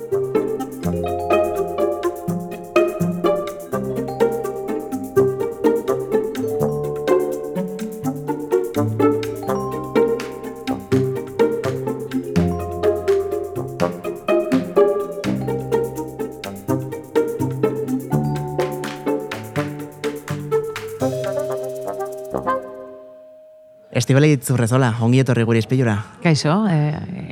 Estibali 24.16 24.38
Zurrezola, 24.40 24.94
ongi 25.04 25.20
etorri 25.20 25.44
gure 25.44 25.60
izpilura. 25.60 25.98
Kaixo, 26.24 26.54
e, 26.72 26.76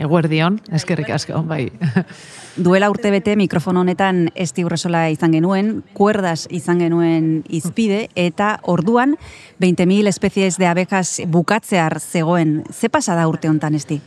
eguerdion, 0.03 0.57
eskerrik 0.75 1.13
asko, 1.15 1.39
bai. 1.47 1.69
Duela 2.65 2.89
urte 2.91 3.07
bete 3.07 3.37
mikrofon 3.39 3.77
honetan 3.79 4.25
Esti 4.35 4.65
Urrezola 4.67 5.05
izan 5.07 5.31
genuen, 5.31 5.69
kuerdas 5.95 6.49
izan 6.51 6.81
genuen 6.83 7.29
izpide, 7.47 8.09
eta 8.19 8.57
orduan 8.67 9.15
20.000 9.63 10.11
espezies 10.11 10.59
de 10.59 10.67
abejas 10.67 11.21
bukatzear 11.23 12.01
zegoen. 12.01 12.65
Ze 12.67 12.91
pasada 12.91 13.29
urte 13.31 13.47
hontan, 13.47 13.79
Esti? 13.79 14.01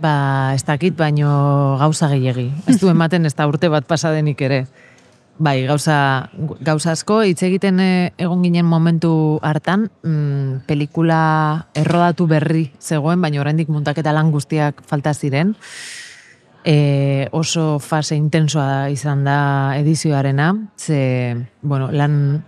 Ba, 0.00 0.54
ez 0.56 0.64
dakit, 0.64 0.96
baino 0.96 1.76
gauza 1.84 2.08
gehiagi. 2.08 2.48
Ez 2.64 2.78
du 2.80 2.88
ematen 2.88 3.28
ez 3.28 3.34
da 3.36 3.44
urte 3.44 3.68
bat 3.68 3.84
pasadenik 3.84 4.40
ere. 4.40 4.64
Bai, 5.42 5.64
gauza, 5.66 6.30
gauza 6.62 6.92
asko, 6.94 7.16
hitz 7.26 7.40
egiten 7.42 7.80
eh, 7.82 8.12
egon 8.22 8.44
ginen 8.46 8.68
momentu 8.70 9.40
hartan, 9.42 9.88
mm, 10.06 10.60
pelikula 10.68 11.66
errodatu 11.74 12.28
berri 12.30 12.68
zegoen, 12.78 13.18
baina 13.18 13.40
oraindik 13.42 13.72
muntaketa 13.74 14.14
lan 14.14 14.30
guztiak 14.30 14.84
falta 14.86 15.10
ziren. 15.18 15.56
E, 16.62 17.26
oso 17.34 17.80
fase 17.82 18.14
intensoa 18.14 18.86
izan 18.94 19.26
da 19.26 19.74
edizioarena, 19.80 20.52
ze, 20.78 21.34
bueno, 21.60 21.90
lan 21.90 22.44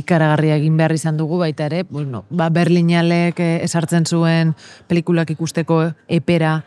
ikaragarria 0.00 0.56
egin 0.56 0.80
behar 0.80 0.96
izan 0.96 1.20
dugu 1.20 1.42
baita 1.44 1.68
ere, 1.68 1.84
bueno, 1.84 2.24
ba, 2.30 2.48
Berlinalek 2.48 3.44
eh, 3.44 3.54
esartzen 3.68 4.08
zuen 4.08 4.56
pelikulak 4.88 5.36
ikusteko 5.36 5.82
epera 6.08 6.62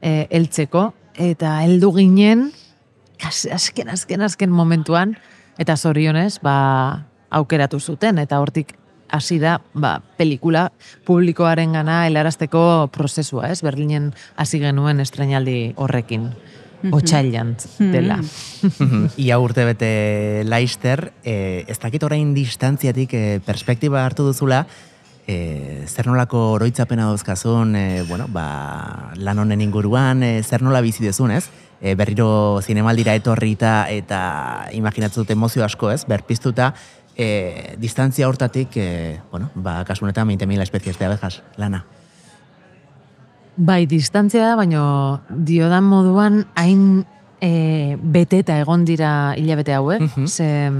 e, 0.00 0.30
eltzeko, 0.30 0.94
eta 1.12 1.58
heldu 1.66 1.92
ginen, 2.00 2.48
azken, 3.24 3.88
azken, 3.88 4.22
azken 4.22 4.50
momentuan, 4.50 5.16
eta 5.58 5.76
zorionez, 5.76 6.38
ba, 6.42 7.06
aukeratu 7.30 7.80
zuten, 7.80 8.18
eta 8.18 8.40
hortik 8.40 8.74
hasi 9.12 9.38
da, 9.38 9.60
ba, 9.74 10.00
pelikula 10.18 10.68
publikoaren 11.06 11.76
gana 11.76 12.04
helarazteko 12.06 12.90
prozesua, 12.92 13.50
ez? 13.50 13.62
Berlinen 13.62 14.12
hasi 14.36 14.60
genuen 14.62 15.00
estrenaldi 15.00 15.72
horrekin. 15.76 16.30
Otsailan 16.92 17.54
dela. 17.80 18.18
Mhm. 18.20 19.06
Ia 19.18 19.38
urte 19.40 19.64
bete 19.64 20.44
laister, 20.44 21.12
eh, 21.24 21.64
ez 21.66 21.78
dakit 21.82 22.02
orain 22.04 22.34
distantziatik 22.34 23.14
eh, 23.14 23.40
perspektiba 23.42 24.04
hartu 24.04 24.26
duzula, 24.28 24.66
e, 25.26 25.84
zer 25.86 26.06
nolako 26.06 26.52
oroitzapena 26.54 27.08
dauzkazun, 27.10 27.74
e, 27.76 28.02
bueno, 28.08 28.28
ba, 28.32 29.12
lan 29.18 29.42
honen 29.42 29.60
inguruan, 29.64 30.22
e, 30.22 30.42
zer 30.42 30.62
nola 30.62 30.80
bizi 30.84 31.04
dezun, 31.04 31.32
ez? 31.34 31.48
E, 31.80 31.94
berriro 31.94 32.60
zinemaldira 32.62 33.14
etorrita 33.14 33.90
eta 33.92 34.68
imaginatzen 34.72 35.22
dut 35.22 35.30
emozio 35.34 35.64
asko, 35.64 35.90
ez? 35.92 36.06
Berpiztuta, 36.08 36.72
e, 37.16 37.76
distantzia 37.78 38.28
hortatik, 38.28 38.76
e, 38.76 39.20
bueno, 39.30 39.50
ba, 39.54 39.84
kasunetan 39.84 40.28
20.000 40.28 40.62
espezies 40.62 40.98
de 40.98 41.04
abejas, 41.04 41.42
lana. 41.56 41.84
Bai, 43.56 43.86
distantzia 43.86 44.50
da, 44.50 44.56
baino 44.56 45.20
diodan 45.28 45.84
moduan 45.84 46.44
hain 46.54 47.06
e, 47.40 47.96
beteta 48.00 48.58
egon 48.60 48.84
dira 48.84 49.34
hilabete 49.36 49.74
hauek, 49.74 50.04
mm 50.04 50.26
ze 50.26 50.70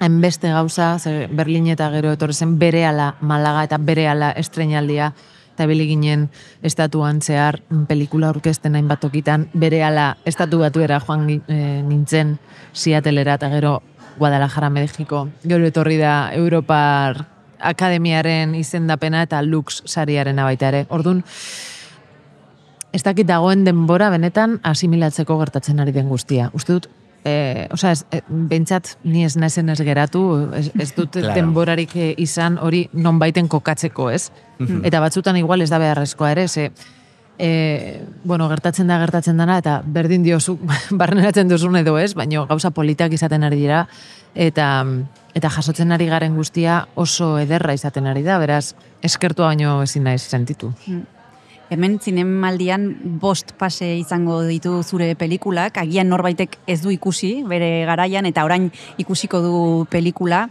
hainbeste 0.00 0.50
gauza, 0.50 0.98
ze 0.98 1.28
Berlin 1.30 1.68
eta 1.70 1.88
gero 1.90 2.10
etorri 2.12 2.34
zen 2.34 2.58
bere 2.58 2.84
ala 2.84 3.14
Malaga 3.20 3.62
eta 3.64 3.78
bere 3.78 4.08
ala 4.08 4.32
estrenaldia 4.32 5.12
eta 5.54 5.66
bili 5.70 5.86
ginen 5.86 6.28
estatuan 6.62 7.20
zehar 7.22 7.60
pelikula 7.88 8.32
orkesten 8.34 8.74
hainbat 8.74 9.04
tokitan 9.06 9.48
bere 9.54 9.84
ala 9.86 10.16
estatu 10.26 10.58
batuera 10.64 11.00
joan 11.00 11.28
e, 11.30 11.58
nintzen 11.86 12.38
Seattlera 12.72 13.38
eta 13.38 13.50
gero 13.52 13.80
Guadalajara, 14.18 14.70
Mexiko. 14.70 15.28
Gero 15.42 15.66
etorri 15.66 15.96
da 15.98 16.30
Europar 16.34 17.24
Akademiaren 17.64 18.54
izendapena 18.54 19.22
eta 19.24 19.40
Lux 19.42 19.80
sariaren 19.86 20.36
baita 20.36 20.68
ere. 20.68 20.84
Ordun 20.90 21.22
ez 22.94 23.02
dakit 23.02 23.26
dagoen 23.26 23.64
denbora 23.66 24.10
benetan 24.12 24.60
asimilatzeko 24.62 25.38
gertatzen 25.40 25.80
ari 25.80 25.94
den 25.94 26.10
guztia. 26.12 26.50
Uste 26.54 26.76
dut 26.76 26.90
eh, 27.24 27.68
o 27.72 27.76
sea, 27.76 27.92
es, 27.92 28.06
eh, 28.10 28.20
bentsat 28.28 28.96
ni 29.02 29.24
ez 29.24 29.36
naizen 29.36 29.68
ez 29.72 29.80
geratu, 29.80 30.50
ez, 30.54 30.70
ez 30.78 30.90
dut 30.94 31.16
claro. 31.16 31.34
denborarik 31.34 31.96
eh, 31.96 32.14
izan 32.18 32.58
hori 32.60 32.88
non 32.92 33.18
baiten 33.18 33.48
kokatzeko, 33.48 34.10
ez? 34.10 34.30
Eta 34.60 35.00
batzutan 35.00 35.36
igual 35.36 35.64
ez 35.64 35.70
da 35.72 35.80
beharrezkoa 35.82 36.30
ere, 36.30 36.46
ze, 36.48 36.70
e, 37.38 38.02
bueno, 38.24 38.48
gertatzen 38.48 38.86
da 38.86 39.00
gertatzen 39.00 39.40
dana, 39.40 39.58
eta 39.58 39.80
berdin 39.84 40.22
diozu 40.22 40.58
barneratzen 41.00 41.48
duzun 41.48 41.76
edo 41.80 41.96
ez, 41.98 42.12
baina 42.14 42.44
gauza 42.46 42.70
politak 42.70 43.12
izaten 43.12 43.44
ari 43.44 43.64
dira, 43.64 43.86
eta 44.34 44.68
eta 45.34 45.50
jasotzen 45.50 45.90
ari 45.90 46.06
garen 46.06 46.36
guztia 46.36 46.84
oso 46.94 47.38
ederra 47.40 47.74
izaten 47.74 48.06
ari 48.06 48.22
da, 48.22 48.38
beraz, 48.38 48.74
eskertua 49.02 49.48
baino 49.50 49.80
ezin 49.82 50.04
naiz 50.06 50.22
sentitu. 50.22 50.70
Mm. 50.86 51.02
Hemen 51.74 51.96
zinemaldian 51.98 52.84
bost 53.18 53.48
pase 53.58 53.96
izango 53.98 54.36
ditu 54.46 54.76
zure 54.86 55.08
pelikulak, 55.18 55.80
agian 55.82 56.06
norbaitek 56.06 56.52
ez 56.70 56.76
du 56.84 56.92
ikusi, 56.94 57.40
bere 57.50 57.82
garaian, 57.88 58.28
eta 58.30 58.44
orain 58.46 58.68
ikusiko 59.02 59.40
du 59.42 59.54
pelikula. 59.90 60.44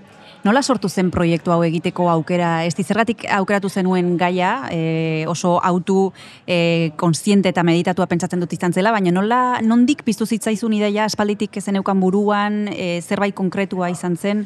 Nola 0.44 0.60
sortu 0.60 0.90
zen 0.92 1.14
proiektu 1.16 1.54
hau 1.56 1.62
egiteko 1.64 2.10
aukera? 2.12 2.66
Ez 2.68 2.76
dizerratik 2.76 3.24
aukeratu 3.38 3.72
zenuen 3.72 4.18
gaia, 4.20 4.68
e, 4.68 5.24
oso 5.32 5.54
autu 5.64 6.12
e, 6.44 6.92
konstiente 7.00 7.54
eta 7.56 7.64
meditatua 7.64 8.10
pentsatzen 8.12 8.44
dut 8.44 8.52
izan 8.52 8.76
zela, 8.76 8.92
baina 8.92 9.16
nola, 9.16 9.62
nondik 9.64 10.04
piztu 10.04 10.28
zitzaizun 10.28 10.76
ideia, 10.76 11.08
espalditik 11.08 11.56
ezen 11.64 11.80
eukan 11.80 12.04
buruan, 12.04 12.66
e, 12.68 13.00
zerbait 13.00 13.32
konkretua 13.32 13.94
izan 13.96 14.20
zen? 14.20 14.44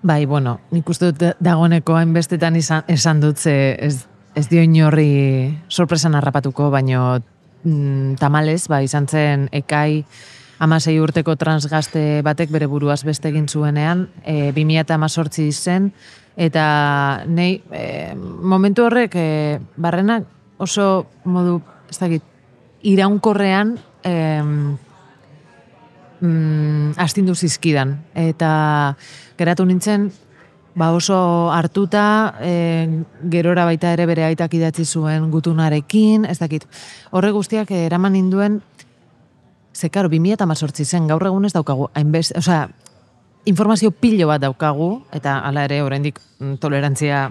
Bai, 0.00 0.24
bueno, 0.24 0.62
nik 0.72 0.88
uste 0.88 1.12
dut 1.12 1.36
dagoeneko 1.44 2.00
hainbestetan 2.00 2.56
izan, 2.56 2.88
esan 2.88 3.20
dut 3.20 3.44
ez 3.44 4.06
ez 4.36 4.46
dio 4.52 4.62
inorri 4.62 5.56
sorpresan 5.68 6.14
harrapatuko, 6.14 6.68
baino 6.70 7.16
mm, 7.64 8.16
tamales, 8.20 8.66
ba, 8.68 8.82
izan 8.84 9.08
zen 9.08 9.48
ekai 9.56 10.04
amasei 10.60 10.98
urteko 11.00 11.34
transgazte 11.40 12.20
batek 12.24 12.52
bere 12.52 12.68
buruaz 12.68 13.02
beste 13.04 13.32
egin 13.32 13.48
zuenean, 13.48 14.06
e, 14.24 14.52
2000 14.52 14.84
eta 14.84 14.98
zen, 15.52 15.92
Eta 16.36 17.24
nei, 17.26 17.62
e, 17.72 18.14
momentu 18.14 18.84
horrek, 18.84 19.14
e, 19.16 19.58
barrenak 19.80 20.26
oso 20.60 21.06
modu, 21.24 21.62
ez 21.88 21.96
dakit, 21.96 22.22
iraunkorrean 22.84 23.78
e, 24.04 24.42
mm, 26.20 26.92
astindu 27.00 27.34
zizkidan. 27.34 27.96
Eta 28.12 28.96
geratu 29.38 29.64
nintzen, 29.64 30.10
ba 30.76 30.92
oso 30.92 31.50
hartuta, 31.50 32.34
e, 32.44 33.02
gerora 33.32 33.64
baita 33.64 33.94
ere 33.96 34.04
bere 34.06 34.26
aitak 34.28 34.52
idatzi 34.54 34.84
zuen 34.84 35.30
gutunarekin, 35.32 36.26
ez 36.28 36.36
dakit. 36.38 36.66
Horre 37.10 37.32
guztiak 37.32 37.70
eraman 37.72 38.12
ninduen, 38.12 38.60
ze 39.72 39.88
karo, 39.90 40.10
2018 40.12 40.84
zen, 40.84 41.08
gaur 41.08 41.24
egun 41.26 41.48
ez 41.48 41.54
daukagu, 41.56 41.88
hainbest, 41.96 42.36
osea, 42.36 42.68
informazio 43.48 43.90
pilo 43.90 44.28
bat 44.28 44.42
daukagu, 44.44 45.02
eta 45.16 45.38
hala 45.48 45.64
ere, 45.64 45.80
oraindik 45.82 46.20
mm, 46.38 46.58
tolerantzia 46.60 47.30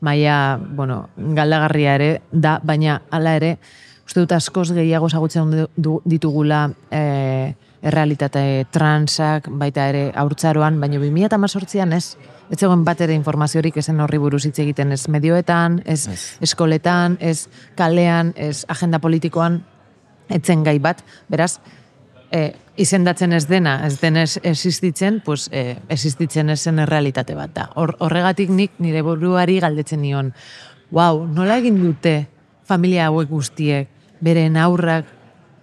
maia, 0.00 0.56
bueno, 0.56 1.08
galdagarria 1.16 1.94
ere, 1.98 2.10
da, 2.32 2.60
baina 2.62 3.00
hala 3.10 3.34
ere, 3.36 3.56
uste 4.06 4.22
dut 4.22 4.32
askoz 4.32 4.70
gehiago 4.72 5.10
zagutzen 5.10 5.66
du- 5.76 6.00
ditugula 6.04 6.68
e, 6.90 7.54
errealitate 7.82 8.66
transak, 8.70 9.48
baita 9.48 9.88
ere 9.88 10.10
haurtzaroan, 10.14 10.78
baina 10.80 11.00
2018an 11.00 11.96
ez, 11.96 12.16
ez 12.50 12.58
zegoen 12.58 12.84
bat 12.84 13.00
ere 13.00 13.14
informaziorik 13.16 13.76
esen 13.80 14.00
horri 14.04 14.18
buruz 14.20 14.44
hitz 14.46 14.58
egiten 14.60 14.92
ez 14.92 15.06
medioetan, 15.08 15.80
ez 15.84 16.06
Ez. 16.08 16.20
eskoletan, 16.40 17.16
ez 17.20 17.48
kalean, 17.76 18.34
ez 18.36 18.64
agenda 18.68 18.98
politikoan, 18.98 19.62
etzen 20.28 20.64
gai 20.64 20.78
bat, 20.78 21.02
beraz, 21.28 21.58
e, 22.30 22.52
izendatzen 22.76 23.32
ez 23.32 23.46
dena, 23.48 23.80
ez 23.86 23.98
denez 24.00 24.38
existitzen, 24.42 25.20
pues, 25.24 25.48
e, 25.52 25.76
existitzen 25.88 26.50
ezen 26.50 26.78
errealitate 26.78 27.34
bat 27.34 27.54
da. 27.54 27.68
Hor, 27.74 27.96
horregatik 27.98 28.50
nik 28.50 28.78
nire 28.78 29.02
buruari 29.02 29.58
galdetzen 29.60 30.02
nion, 30.02 30.32
wow, 30.90 31.26
nola 31.26 31.58
egin 31.58 31.80
dute 31.82 32.26
familia 32.64 33.08
hauek 33.10 33.28
guztiek, 33.28 33.88
beren 34.20 34.56
aurrak 34.56 35.06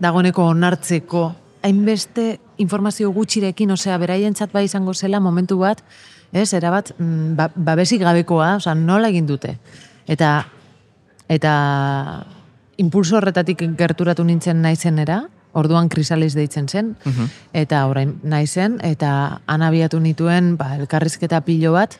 dagoneko 0.01 0.49
onartzeko, 0.51 1.23
hainbeste 1.63 2.39
informazio 2.57 3.11
gutxirekin, 3.11 3.71
osea, 3.71 3.97
beraientzat 3.97 4.53
bai 4.53 4.65
izango 4.65 4.93
zela 4.93 5.19
momentu 5.19 5.57
bat, 5.61 5.83
ez, 6.33 6.51
erabat, 6.53 6.93
mm, 6.97 7.35
ba, 7.35 7.49
babesik 7.55 8.01
gabekoa, 8.01 8.55
osea, 8.61 8.75
nola 8.75 9.09
egin 9.09 9.27
dute. 9.27 9.57
Eta 10.07 10.45
eta 11.27 11.53
impulso 12.77 13.17
horretatik 13.17 13.63
gerturatu 13.77 14.23
nintzen 14.23 14.61
naizenera, 14.63 15.25
orduan 15.57 15.89
krisalis 15.89 16.35
deitzen 16.37 16.67
zen, 16.69 16.93
eta 17.53 17.81
orain 17.89 18.13
naizen, 18.23 18.77
eta 18.85 19.41
anabiatu 19.49 19.99
nituen 19.99 20.55
ba, 20.59 20.75
elkarrizketa 20.77 21.41
pilo 21.41 21.73
bat, 21.73 21.97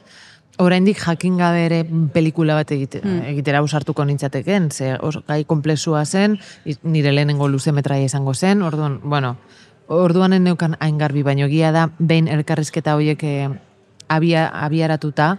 oraindik 0.57 0.97
jakin 0.97 1.37
gabe 1.37 1.65
ere 1.65 1.83
pelikula 2.13 2.55
bat 2.57 2.71
egite, 2.73 3.01
egitera 3.29 3.61
usartuko 3.61 4.05
nintzateken, 4.05 4.71
ze 4.71 4.95
oso 4.99 5.21
gai 5.27 5.43
komplexua 5.45 6.05
zen, 6.05 6.39
nire 6.83 7.11
lehenengo 7.13 7.47
luze 7.47 7.71
metraia 7.71 8.05
izango 8.05 8.33
zen, 8.33 8.61
orduan, 8.61 8.99
bueno, 9.03 9.35
orduan 9.87 10.33
neukan 10.43 10.75
hain 10.79 10.97
garbi, 10.97 11.23
baino 11.23 11.45
egia 11.45 11.71
da, 11.71 11.89
behin 11.99 12.27
elkarrizketa 12.27 12.95
horiek 12.97 13.23
eh, 13.23 13.49
abia, 14.09 14.47
abiaratuta, 14.49 15.37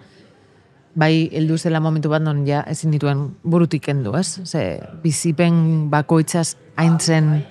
bai 0.98 1.28
heldu 1.32 1.58
zela 1.58 1.80
momentu 1.80 2.10
bat 2.10 2.22
non 2.22 2.44
ja 2.46 2.64
ezin 2.66 2.90
dituen 2.90 3.28
burutik 3.42 3.84
kendu, 3.86 4.16
ez? 4.18 4.40
Ze 4.44 4.80
bizipen 5.02 5.90
bakoitzaz 5.90 6.56
aintzen 6.76 7.44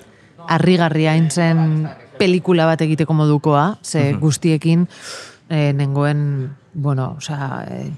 harrigarria 0.47 1.13
aintzen 1.15 1.88
pelikula 2.17 2.65
bat 2.67 2.81
egiteko 2.81 3.13
modukoa, 3.13 3.77
ze 3.83 4.13
guztiekin 4.19 4.88
e, 5.50 5.71
nengoen, 5.74 6.50
bueno, 6.77 7.15
osea, 7.17 7.65
e, 7.67 7.91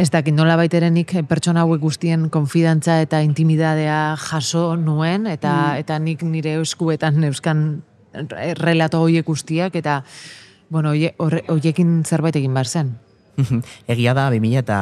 ez 0.00 0.08
dakit 0.10 0.34
nola 0.34 0.56
baiterenik 0.56 1.12
pertsona 1.28 1.66
hauek 1.66 1.82
guztien 1.84 2.30
konfidantza 2.32 2.96
eta 3.04 3.20
intimidadea 3.22 4.16
jaso 4.16 4.72
nuen, 4.80 5.28
eta, 5.28 5.76
eta 5.78 5.98
nik 6.00 6.24
nire 6.24 6.56
eskuetan 6.62 7.20
neuzkan 7.20 7.82
re- 8.14 8.54
relato 8.56 9.02
horiek 9.04 9.28
guztiak, 9.28 9.76
eta, 9.76 10.00
bueno, 10.72 10.96
horiekin 11.20 12.00
zerbait 12.08 12.40
egin 12.40 12.56
behar 12.56 12.72
zen. 12.72 12.94
Egia 13.88 14.14
da, 14.16 14.30
2000 14.32 14.58
eta 14.60 14.78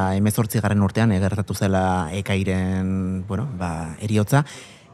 garren 0.62 0.82
urtean 0.82 1.12
egertatu 1.12 1.54
zela 1.54 2.10
ekairen, 2.14 3.24
bueno, 3.26 3.48
ba, 3.58 3.96
eriotza. 4.00 4.44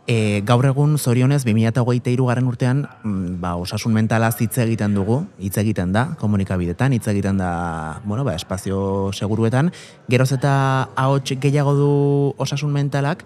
E, 0.07 0.41
gaur 0.47 0.63
egun, 0.69 0.99
zorionez, 1.03 1.41
2008 1.43 2.23
garren 2.29 2.47
urtean, 2.47 2.85
mm, 3.03 3.41
ba, 3.43 3.57
osasun 3.59 3.93
mentala 3.93 4.31
hitz 4.31 4.55
egiten 4.63 4.95
dugu, 4.95 5.25
hitz 5.43 5.57
egiten 5.59 5.91
da, 5.93 6.15
komunikabidetan, 6.21 6.93
hitz 6.95 7.09
egiten 7.11 7.39
da, 7.43 8.01
bueno, 8.05 8.23
ba, 8.23 8.37
espazio 8.39 9.11
seguruetan, 9.13 9.73
geroz 10.09 10.31
eta 10.33 10.91
ahots 10.95 11.35
gehiago 11.43 11.75
du 11.75 11.91
osasun 12.39 12.71
mentalak, 12.71 13.25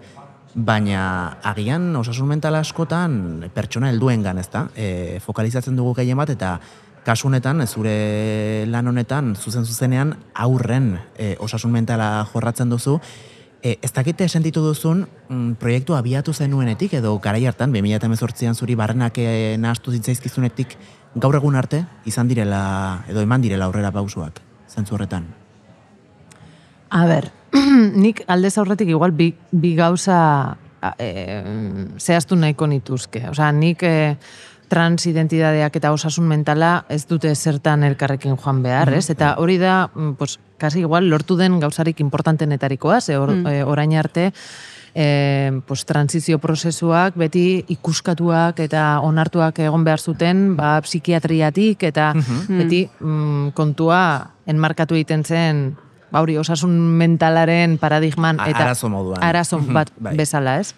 baina 0.55 1.37
agian 1.43 1.95
osasun 1.95 2.27
mental 2.27 2.55
askotan 2.55 3.51
pertsona 3.53 3.91
helduengan, 3.93 4.39
ezta? 4.41 4.69
E, 4.75 5.19
fokalizatzen 5.21 5.77
dugu 5.77 5.93
gehien 6.01 6.17
bat 6.17 6.33
eta 6.33 6.59
kasu 7.05 7.29
honetan, 7.29 7.61
zure 7.67 8.65
lan 8.69 8.89
honetan, 8.89 9.35
zuzen 9.35 9.65
zuzenean 9.65 10.15
aurren 10.33 10.95
e, 11.17 11.35
osasun 11.39 11.71
mentala 11.71 12.25
jorratzen 12.33 12.73
duzu, 12.73 12.99
e, 13.63 13.77
ez 13.81 13.91
dakite 13.93 14.27
sentitu 14.29 14.63
duzun 14.65 15.05
mm, 15.29 15.53
proiektu 15.61 15.95
abiatu 15.95 16.33
zenuenetik 16.33 16.93
edo 16.99 17.17
garai 17.19 17.45
hartan, 17.45 17.73
2018an 17.73 18.55
zuri 18.55 18.75
barrenak 18.75 19.17
e, 19.17 19.57
nahastu 19.57 19.91
zitzaizkizunetik 19.91 20.77
gaur 21.15 21.35
egun 21.35 21.55
arte 21.55 21.85
izan 22.05 22.27
direla 22.27 23.03
edo 23.09 23.21
eman 23.21 23.41
direla 23.41 23.67
aurrera 23.67 23.91
pausuak 23.91 24.41
zentzu 24.71 24.95
horretan. 24.95 25.27
A 26.91 27.05
ber, 27.07 27.31
nik 28.03 28.23
aldez 28.27 28.57
aurretik 28.57 28.89
igual 28.91 29.13
bi, 29.15 29.31
bi 29.51 29.75
gauza 29.75 30.57
e, 30.97 31.43
zehaztu 31.99 32.35
nahiko 32.35 32.67
nituzke. 32.67 33.27
Osea, 33.31 33.51
nik 33.55 33.83
e, 33.83 34.17
transidentidadeak 34.71 35.75
eta 35.75 35.91
osasun 35.91 36.27
mentala 36.31 36.85
ez 36.89 37.03
dute 37.09 37.33
zertan 37.35 37.83
elkarrekin 37.83 38.37
joan 38.39 38.61
behar, 38.63 38.93
ez? 38.95 39.09
Eta 39.11 39.33
hori 39.41 39.57
da, 39.59 39.89
mm, 39.93 40.13
pues, 40.19 40.37
kasi 40.57 40.79
igual 40.85 41.09
lortu 41.11 41.35
den 41.37 41.59
gauzarik 41.59 41.99
importantenetarikoa, 41.99 43.01
ze 43.01 43.17
or, 43.17 43.31
e, 43.49 43.63
orain 43.63 43.93
arte, 43.99 44.31
e, 44.95 45.61
pues, 45.67 45.83
transizio 45.85 46.39
prozesuak 46.39 47.15
beti 47.19 47.65
ikuskatuak 47.75 48.59
eta 48.59 48.99
onartuak 49.01 49.59
egon 49.59 49.83
behar 49.87 49.99
zuten 49.99 50.55
ba, 50.57 50.79
psikiatriatik 50.81 51.83
eta 51.91 52.13
beti 52.47 52.85
mm, 52.99 53.51
kontua 53.57 54.01
enmarkatu 54.45 54.95
egiten 54.99 55.23
zen 55.23 55.63
ba, 56.11 56.19
hori 56.21 56.37
osasun 56.37 56.71
mentalaren 56.99 57.77
paradigman 57.79 58.39
A- 58.39 58.49
eta 58.51 58.65
arazo 58.65 58.89
moduan. 58.89 59.23
arazo 59.23 59.59
Mhm, 59.59 59.73
bat 59.73 59.91
bai. 59.97 60.15
bezala, 60.17 60.59
ez? 60.59 60.73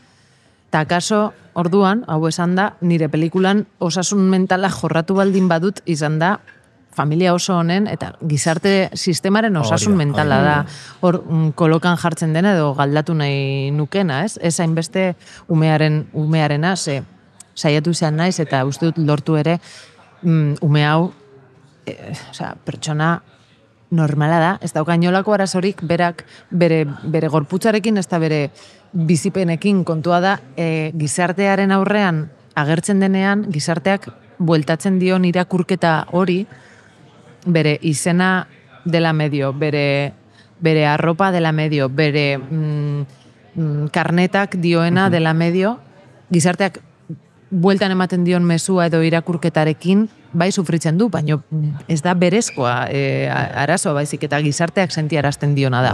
Ta 0.73 0.87
kaso, 0.89 1.35
orduan, 1.53 2.01
hau 2.09 2.23
esan 2.25 2.55
da, 2.57 2.71
nire 2.81 3.05
pelikulan 3.13 3.67
osasun 3.77 4.23
mentala 4.31 4.71
jorratu 4.73 5.13
baldin 5.19 5.45
badut 5.51 5.83
izan 5.85 6.17
da 6.17 6.39
familia 6.93 7.33
oso 7.33 7.59
honen 7.59 7.85
eta 7.89 8.11
gizarte 8.29 8.89
sistemaren 8.93 9.57
osasun 9.57 9.93
mentala 9.97 10.39
da. 10.41 10.55
Hor 11.05 11.19
mm, 11.21 11.51
kolokan 11.59 11.97
jartzen 12.01 12.33
dena 12.33 12.55
edo 12.57 12.73
galdatu 12.77 13.13
nahi 13.17 13.69
nukena, 13.73 14.23
ez? 14.25 14.39
Ez 14.41 14.55
hainbeste 14.61 15.11
umearen 15.53 16.07
umearena, 16.13 16.75
ze 16.75 17.03
saiatu 17.53 17.93
izan 17.93 18.17
naiz 18.17 18.39
eta 18.41 18.65
uste 18.65 18.89
dut 18.89 18.97
lortu 18.97 19.37
ere 19.37 19.59
mm, 20.23 20.57
ume 20.65 20.85
hau 20.89 21.11
e, 21.85 21.97
osea, 22.31 22.55
pertsona 22.65 23.19
normala 23.93 24.39
da, 24.41 24.53
ez 24.61 24.73
dauka 24.73 24.95
inolako 24.97 25.35
arazorik 25.35 25.83
berak 25.85 26.25
bere, 26.49 26.87
bere 27.05 27.29
gorputzarekin 27.29 28.01
ez 28.01 28.07
da 28.09 28.17
bere 28.17 28.47
bizipenekin 28.93 29.83
kontua 29.83 30.19
da 30.21 30.37
e, 30.57 30.91
gizartearen 30.97 31.71
aurrean 31.73 32.27
agertzen 32.55 33.01
denean 33.01 33.47
gizarteak 33.51 34.07
bueltatzen 34.37 34.99
dion 35.01 35.25
irakurketa 35.25 36.05
hori 36.11 36.43
bere 37.45 37.77
izena 37.81 38.47
dela 38.85 39.13
medio, 39.13 39.51
bere, 39.53 40.13
bere 40.59 40.85
arropa 40.87 41.31
dela 41.31 41.51
medio, 41.51 41.89
bere 41.89 42.37
mm, 42.37 43.05
mm, 43.55 43.87
karnetak 43.91 44.57
dioena 44.61 45.09
dela 45.09 45.33
medio, 45.33 45.77
gizarteak 46.31 46.79
bueltan 47.49 47.93
ematen 47.93 48.23
dion 48.25 48.43
mezua 48.43 48.87
edo 48.89 49.03
irakurketarekin 49.05 50.07
bai 50.33 50.51
sufritzen 50.51 50.97
du, 50.97 51.09
baina 51.13 51.37
ez 51.87 52.01
da 52.01 52.15
berezkoa 52.17 52.87
e, 52.89 53.29
arazoa 53.29 53.93
baizik 53.99 54.25
eta 54.25 54.39
gizarteak 54.41 54.91
sentiarazten 54.91 55.53
diona 55.55 55.83
da. 55.85 55.93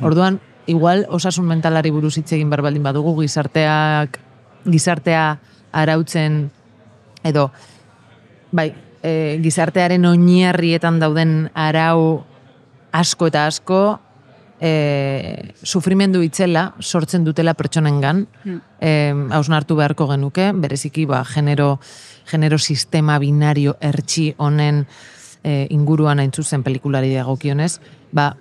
Orduan, 0.00 0.38
igual 0.66 1.06
osasun 1.10 1.46
mentalari 1.46 1.90
buruz 1.90 2.16
hitz 2.18 2.32
egin 2.32 2.50
behar 2.50 2.62
baldin 2.68 2.82
badugu 2.82 3.16
gizarteak 3.20 4.18
gizartea 4.64 5.24
arautzen 5.72 6.50
edo 7.24 7.50
bai, 8.52 8.72
e, 9.02 9.38
gizartearen 9.42 10.04
oinarrietan 10.06 11.00
dauden 11.02 11.50
arau 11.54 12.22
asko 12.92 13.28
eta 13.32 13.46
asko 13.50 13.82
e, 14.62 15.52
sufrimendu 15.64 16.22
itzela 16.22 16.68
sortzen 16.80 17.24
dutela 17.26 17.54
pertsonengan 17.58 18.26
e, 18.80 18.92
hausnartu 19.34 19.76
beharko 19.76 20.06
genuke, 20.12 20.52
bereziki 20.54 21.06
ba, 21.10 21.24
genero, 21.26 21.80
genero 22.30 22.58
sistema 22.58 23.18
binario 23.18 23.74
ertxi 23.80 24.30
honen 24.38 24.84
e, 25.42 25.66
inguruan 25.74 26.22
hain 26.22 26.30
zuzen 26.32 26.62
pelikulari 26.62 27.10
dagokionez, 27.16 27.80
ba, 28.12 28.32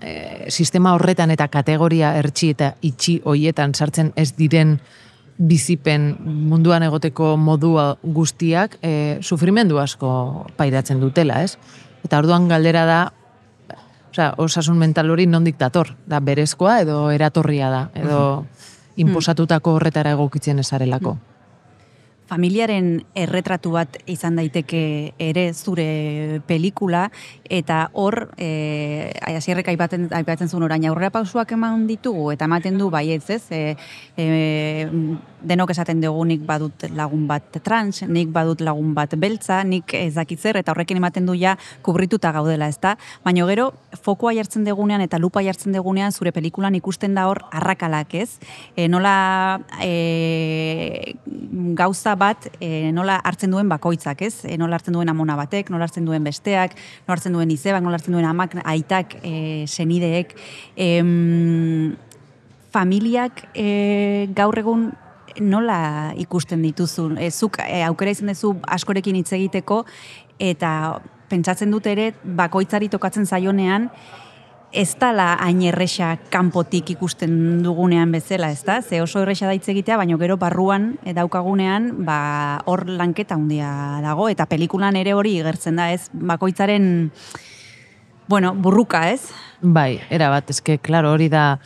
e, 0.00 0.50
sistema 0.50 0.94
horretan 0.94 1.30
eta 1.30 1.48
kategoria 1.48 2.14
ertxi 2.18 2.52
eta 2.54 2.74
itxi 2.82 3.20
hoietan 3.24 3.74
sartzen 3.74 4.12
ez 4.16 4.32
diren 4.36 4.78
bizipen 5.36 6.14
munduan 6.24 6.82
egoteko 6.86 7.34
modua 7.36 7.96
guztiak 8.02 8.78
e, 8.82 9.18
sufrimendu 9.22 9.78
asko 9.78 10.46
pairatzen 10.56 11.00
dutela, 11.00 11.42
ez? 11.44 11.58
Eta 12.04 12.18
orduan 12.22 12.48
galdera 12.48 12.86
da, 12.88 13.00
osea, 14.10 14.32
osasun 14.40 14.78
mental 14.80 15.10
hori 15.10 15.26
nondik 15.28 15.58
dator, 15.60 15.92
da 16.06 16.20
berezkoa 16.20 16.80
edo 16.86 17.10
eratorria 17.12 17.70
da, 17.70 17.82
edo 17.94 18.20
inposatutako 18.96 19.76
horretara 19.76 20.14
egokitzen 20.16 20.62
esarelako. 20.64 21.18
Familiaren 22.26 23.04
erretratu 23.14 23.72
bat 23.76 23.98
izan 24.10 24.36
daiteke 24.36 25.14
ere 25.22 25.46
zure 25.54 26.40
pelikula, 26.46 27.06
eta 27.48 27.86
hor, 27.94 28.30
e, 28.38 29.12
asierrek 29.30 29.70
aipatzen, 29.72 30.08
aipatzen 30.16 30.50
zuen 30.50 30.66
orain 30.66 30.84
aurrera 30.88 31.12
pausuak 31.14 31.52
eman 31.56 31.86
ditugu, 31.86 32.30
eta 32.34 32.48
ematen 32.50 32.78
du 32.78 32.90
bai 32.90 33.10
ez 33.14 33.24
e, 33.50 33.76
e, 34.16 34.88
denok 35.46 35.70
esaten 35.70 36.00
dugu 36.02 36.24
nik 36.26 36.42
badut 36.46 36.86
lagun 36.96 37.26
bat 37.30 37.60
trans, 37.62 38.02
nik 38.08 38.32
badut 38.34 38.60
lagun 38.66 38.94
bat 38.96 39.14
beltza, 39.18 39.62
nik 39.64 39.94
ez 39.94 40.14
dakit 40.14 40.40
zer, 40.40 40.58
eta 40.58 40.72
horrekin 40.74 40.98
ematen 40.98 41.26
du 41.26 41.34
ja 41.38 41.56
kubrituta 41.86 42.32
gaudela, 42.34 42.68
ezta? 42.68 42.96
Baina 43.24 43.46
gero, 43.46 43.70
fokoa 44.02 44.34
jartzen 44.34 44.64
degunean 44.66 45.04
eta 45.04 45.20
lupa 45.22 45.42
jartzen 45.46 45.76
degunean 45.76 46.12
zure 46.12 46.32
pelikulan 46.32 46.74
ikusten 46.74 47.14
da 47.14 47.28
hor 47.30 47.44
arrakalak, 47.52 48.14
ez? 48.14 48.38
E, 48.74 48.88
nola 48.88 49.60
e, 49.80 51.14
gauza 51.76 52.14
bat 52.18 52.48
e, 52.60 52.90
nola 52.92 53.18
hartzen 53.24 53.52
duen 53.54 53.68
bakoitzak, 53.68 54.22
ez? 54.26 54.44
E, 54.44 54.56
nola 54.60 54.78
hartzen 54.78 54.96
duen 54.96 55.08
amona 55.12 55.36
batek, 55.38 55.70
nola 55.72 55.88
hartzen 55.88 56.06
duen 56.08 56.24
besteak, 56.26 56.76
nola 57.06 57.16
hartzen 57.16 57.36
duen 57.36 57.52
izebak, 57.54 57.84
nola 57.84 58.00
hartzen 58.00 58.16
duen 58.16 58.28
amak, 58.28 58.58
aitak, 58.64 59.18
e, 59.22 59.64
senideek. 59.70 60.36
Em, 60.76 61.96
familiak 62.76 63.46
e, 63.54 64.28
gaur 64.36 64.58
egun 64.58 64.90
nola 65.40 66.12
ikusten 66.20 66.62
dituzun? 66.64 67.16
E, 67.20 67.30
zuk 67.30 67.60
e, 67.64 67.82
aukera 67.86 68.12
izan 68.12 68.32
duzu 68.32 68.54
askorekin 68.76 69.16
hitz 69.20 69.32
egiteko 69.36 69.84
eta 70.42 70.70
pentsatzen 71.30 71.72
dut 71.72 71.86
ere 71.90 72.12
bakoitzari 72.22 72.88
tokatzen 72.92 73.26
zaionean 73.26 73.90
ez 74.76 74.92
dala 75.00 75.30
hain 75.40 75.62
erresa 75.64 76.10
kanpotik 76.30 76.92
ikusten 76.92 77.62
dugunean 77.64 78.12
bezala, 78.12 78.50
ez 78.52 78.60
da? 78.66 78.82
Ze 78.82 79.00
oso 79.00 79.22
erresa 79.24 79.48
da 79.48 79.54
hitz 79.56 79.68
egitea, 79.72 79.96
baina 79.96 80.18
gero 80.20 80.36
barruan 80.36 80.92
e, 81.02 81.14
daukagunean 81.16 81.88
ba, 82.04 82.18
hor 82.68 82.84
lanketa 82.88 83.38
handia 83.38 83.70
dago 84.04 84.28
eta 84.28 84.46
pelikulan 84.50 84.98
ere 85.00 85.16
hori 85.16 85.38
igertzen 85.40 85.80
da, 85.80 85.88
ez? 85.96 86.10
Bakoitzaren 86.12 87.10
bueno, 88.28 88.52
burruka, 88.54 89.06
ez? 89.14 89.30
Bai, 89.62 90.00
era 90.10 90.28
bat, 90.32 90.50
eske, 90.50 90.76
klaro, 90.82 91.14
hori 91.14 91.30
da, 91.32 91.56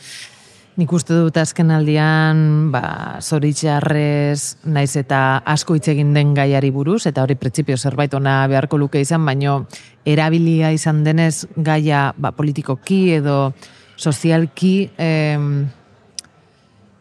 nik 0.79 0.91
uste 0.95 1.15
dut 1.17 1.35
azken 1.35 1.71
aldian, 1.75 2.71
ba, 2.71 3.19
zoritxarrez, 3.19 4.63
naiz 4.71 4.93
eta 4.99 5.41
asko 5.53 5.75
hitz 5.75 5.89
egin 5.91 6.13
den 6.15 6.31
gaiari 6.37 6.71
buruz, 6.71 7.03
eta 7.09 7.25
hori 7.25 7.35
printzipio 7.35 7.75
zerbait 7.77 8.13
ona 8.15 8.45
beharko 8.47 8.79
luke 8.79 9.01
izan, 9.03 9.25
baino 9.27 9.65
erabilia 10.07 10.71
izan 10.71 11.03
denez 11.03 11.45
gaia 11.57 12.11
ba, 12.17 12.31
politikoki 12.31 13.03
edo 13.17 13.51
sozialki 13.99 14.89
em, 14.97 15.67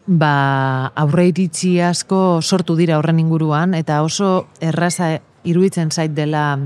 ba, 0.06 0.34
aurre 0.98 1.30
iritzi 1.30 1.78
asko 1.80 2.40
sortu 2.42 2.74
dira 2.76 2.98
horren 2.98 3.22
inguruan, 3.22 3.78
eta 3.78 4.02
oso 4.02 4.48
erraza 4.60 5.14
iruditzen 5.46 5.94
zait 5.94 6.12
dela 6.12 6.58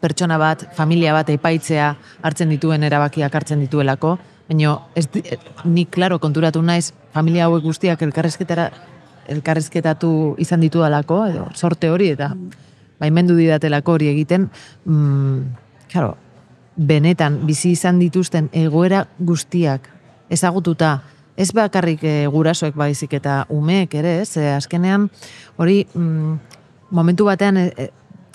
pertsona 0.00 0.38
bat, 0.40 0.66
familia 0.76 1.12
bat 1.16 1.28
epaitzea 1.32 1.94
hartzen 2.24 2.50
dituen 2.52 2.82
erabakiak 2.84 3.34
hartzen 3.34 3.60
dituelako, 3.64 4.18
baina 4.48 4.78
ez 4.94 5.06
di- 5.12 5.24
nik 5.64 5.90
klaro 5.90 6.18
konturatu 6.18 6.62
naiz 6.62 6.92
familia 7.12 7.46
hauek 7.46 7.62
guztiak 7.62 8.02
elkarrezketara 8.02 8.70
elkarrezketatu 9.28 10.36
izan 10.38 10.60
ditudalako 10.60 11.26
edo 11.26 11.48
sorte 11.54 11.90
hori 11.90 12.10
eta 12.12 12.34
baimendu 13.00 13.36
didatelako 13.36 13.92
hori 13.92 14.08
egiten 14.08 14.50
mm, 14.84 15.40
claro, 15.92 16.16
benetan 16.76 17.40
bizi 17.46 17.72
izan 17.72 17.98
dituzten 17.98 18.50
egoera 18.52 19.06
guztiak 19.18 19.88
ezagututa 20.30 20.98
ez 21.36 21.50
bakarrik 21.54 22.04
e, 22.04 22.14
gurasoek 22.30 22.76
baizik 22.78 23.14
eta 23.18 23.44
umeek 23.50 23.94
ere, 23.98 24.20
ez? 24.22 24.28
Ze 24.36 24.52
azkenean 24.54 25.08
hori 25.56 25.84
mm, 25.94 26.34
momentu 26.94 27.26
batean 27.26 27.56
e, 27.58 27.66
e, 27.76 27.88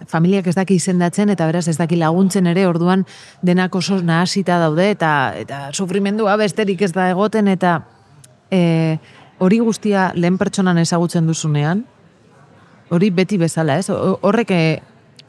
familiak 0.07 0.47
ez 0.47 0.55
daki 0.55 0.75
izendatzen 0.79 1.29
eta 1.29 1.45
beraz 1.49 1.67
ez 1.67 1.77
daki 1.77 1.97
laguntzen 1.99 2.47
ere 2.47 2.67
orduan 2.67 3.05
denak 3.43 3.75
oso 3.75 4.01
nahasita 4.01 4.59
daude 4.59 4.89
eta 4.91 5.33
eta 5.37 5.69
sufrimendua 5.73 6.37
besterik 6.39 6.81
ez 6.81 6.93
da 6.93 7.09
egoten 7.09 7.47
eta 7.47 7.81
e, 8.51 8.97
hori 9.39 9.59
guztia 9.59 10.11
lehen 10.15 10.37
pertsonan 10.37 10.77
ezagutzen 10.77 11.27
duzunean 11.27 11.85
hori 12.89 13.09
beti 13.13 13.37
bezala, 13.37 13.77
ez? 13.77 13.89
Horrek 13.89 14.51
eh, 14.51 14.79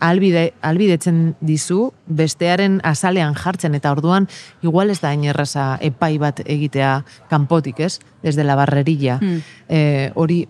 albide, 0.01 0.47
albidetzen 0.65 1.35
dizu 1.45 1.91
bestearen 2.07 2.81
azalean 2.89 3.37
jartzen 3.37 3.77
eta 3.77 3.93
orduan 3.93 4.29
igual 4.65 4.91
ez 4.91 5.01
da 5.03 5.13
hain 5.13 5.27
erraza 5.29 5.75
epai 5.85 6.17
bat 6.19 6.41
egitea 6.47 6.95
kanpotik, 7.31 7.83
ez? 7.85 7.99
Desde 8.25 8.45
la 8.45 8.57
barrerilla. 8.57 9.19
Hmm. 9.21 9.43
Eh, 9.69 10.11
hori 10.15 10.47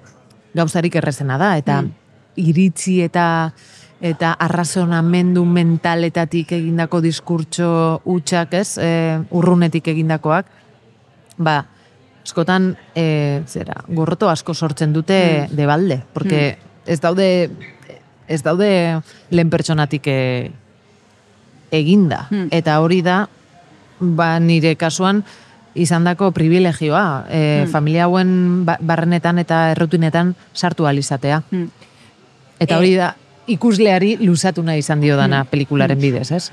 gauzarik 0.54 0.96
errezena 0.98 1.38
da 1.38 1.56
eta 1.58 1.82
iritzi 2.40 3.00
eta 3.02 3.26
eta 4.00 4.32
arrazonamendu 4.32 5.44
mentaletatik 5.44 6.52
egindako 6.56 7.00
diskurtso 7.04 8.00
hutsak, 8.04 8.54
ez? 8.54 8.78
E, 8.80 9.20
urrunetik 9.30 9.88
egindakoak, 9.92 10.46
ba, 11.36 11.66
askotan, 12.24 12.76
e, 12.94 13.42
zera, 13.46 13.84
gorroto 13.88 14.28
asko 14.30 14.54
sortzen 14.54 14.92
dute 14.92 15.46
Hmm. 15.48 15.56
debalde, 15.56 16.02
porque 16.12 16.58
ez 16.86 17.00
daude 17.00 17.50
ez 18.30 18.42
daude 18.42 19.00
lehen 19.30 19.50
pertsonatik 19.50 20.06
e, 20.06 20.50
eginda. 21.70 22.26
Hmm. 22.30 22.48
Eta 22.50 22.80
hori 22.80 23.02
da, 23.02 23.28
ba, 24.00 24.38
nire 24.40 24.76
kasuan, 24.76 25.24
izandako 25.74 26.30
privilegioa, 26.34 27.26
e, 27.28 27.62
Hmm. 27.64 27.70
familia 27.72 28.04
hauen 28.04 28.64
ba- 28.66 28.78
barrenetan 28.80 29.38
eta 29.38 29.70
errutinetan 29.72 30.34
sartu 30.54 30.86
alizatea. 30.86 31.42
Hmm. 31.50 31.68
Eta 32.58 32.74
Eh, 32.74 32.78
hori 32.78 32.94
da, 32.94 33.16
ikusleari 33.54 34.16
luzatu 34.20 34.62
nahi 34.62 34.82
izan 34.84 35.00
dio 35.00 35.16
dana 35.18 35.44
pelikularen 35.48 35.98
bidez, 36.00 36.30
ez? 36.32 36.50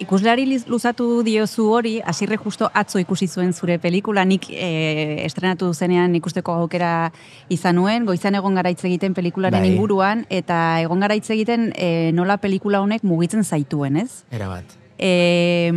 Ikusleari 0.00 0.46
luzatu 0.64 1.20
diozu 1.26 1.66
hori, 1.74 1.98
hasirre 2.00 2.38
justo 2.40 2.70
atzo 2.72 2.98
ikusi 3.02 3.26
zuen 3.28 3.52
zure 3.52 3.76
pelikula, 3.78 4.24
nik 4.24 4.46
e, 4.48 5.20
estrenatu 5.26 5.68
zenean 5.74 6.14
ikusteko 6.16 6.54
aukera 6.62 7.10
izan 7.52 7.76
nuen, 7.76 8.06
goizan 8.08 8.38
egon 8.38 8.56
gara 8.56 8.72
hitz 8.72 8.80
egiten 8.88 9.12
pelikularen 9.12 9.60
Bai. 9.60 9.74
inguruan, 9.74 10.24
eta 10.32 10.80
egon 10.80 11.04
gara 11.04 11.18
hitz 11.18 11.28
egiten 11.36 11.68
e, 11.76 12.12
nola 12.16 12.38
pelikula 12.40 12.80
honek 12.80 13.04
mugitzen 13.04 13.44
zaituen, 13.44 14.00
ez? 14.00 14.24
Era 14.32 14.48
bat. 14.48 14.78
E, 14.96 15.68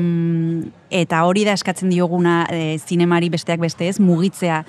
eta 1.04 1.24
hori 1.28 1.44
da 1.44 1.58
eskatzen 1.60 1.92
dioguna 1.92 2.46
e, 2.48 2.78
zinemari 2.80 3.28
besteak 3.34 3.60
beste 3.60 3.92
ez, 3.92 4.00
mugitzea. 4.00 4.64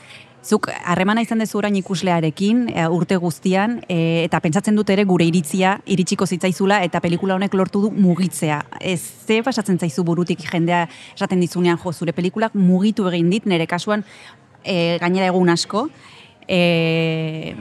Zuk 0.45 0.69
harremana 0.85 1.23
izan 1.25 1.41
dezu 1.41 1.57
orain 1.57 1.77
ikuslearekin 1.79 2.67
e, 2.69 2.85
urte 2.93 3.17
guztian 3.17 3.79
e, 3.89 4.25
eta 4.27 4.43
pentsatzen 4.45 4.77
dut 4.77 4.91
ere 4.93 5.07
gure 5.09 5.25
iritzia 5.25 5.79
iritsiko 5.89 6.27
zitzaizula 6.29 6.83
eta 6.85 7.01
pelikula 7.01 7.39
honek 7.39 7.55
lortu 7.57 7.81
du 7.87 7.91
mugitzea. 7.91 8.59
Ez 8.81 9.01
ze 9.01 9.41
pasatzen 9.43 9.79
zaizu 9.81 10.05
burutik 10.05 10.45
jendea 10.51 10.83
esaten 11.15 11.41
dizunean 11.41 11.81
jo 11.81 11.93
zure 11.93 12.13
pelikulak 12.13 12.55
mugitu 12.55 13.09
egin 13.09 13.31
dit 13.33 13.47
nire 13.47 13.67
kasuan 13.67 14.05
e, 14.63 14.99
gainera 15.01 15.31
egun 15.33 15.49
asko. 15.49 15.89
E, 16.47 17.57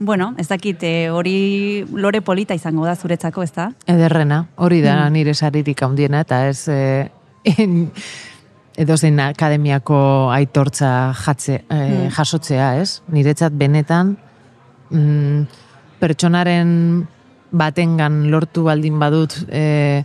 bueno, 0.00 0.32
ez 0.38 0.48
dakit 0.50 0.82
hori 1.14 1.86
lore 1.92 2.20
polita 2.22 2.54
izango 2.54 2.86
da 2.86 2.96
zuretzako, 2.96 3.46
ez 3.46 3.52
da? 3.54 3.70
Ederrena, 3.86 4.44
hori 4.56 4.82
da 4.82 5.04
nire 5.10 5.34
saririk 5.34 5.82
handiena, 5.86 6.26
eta 6.26 6.48
ez 6.48 6.66
e, 6.66 7.10
en, 7.62 7.78
edozein 8.78 9.18
akademiako 9.20 9.98
aitortza 10.30 11.12
jatze, 11.18 11.62
e, 11.66 12.08
jasotzea, 12.14 12.76
ez? 12.80 13.00
Niretzat 13.10 13.54
benetan 13.58 14.14
mm, 14.90 15.46
pertsonaren 15.98 16.72
batengan 17.50 18.26
lortu 18.30 18.66
baldin 18.68 18.98
badut 19.00 19.34
e, 19.48 20.04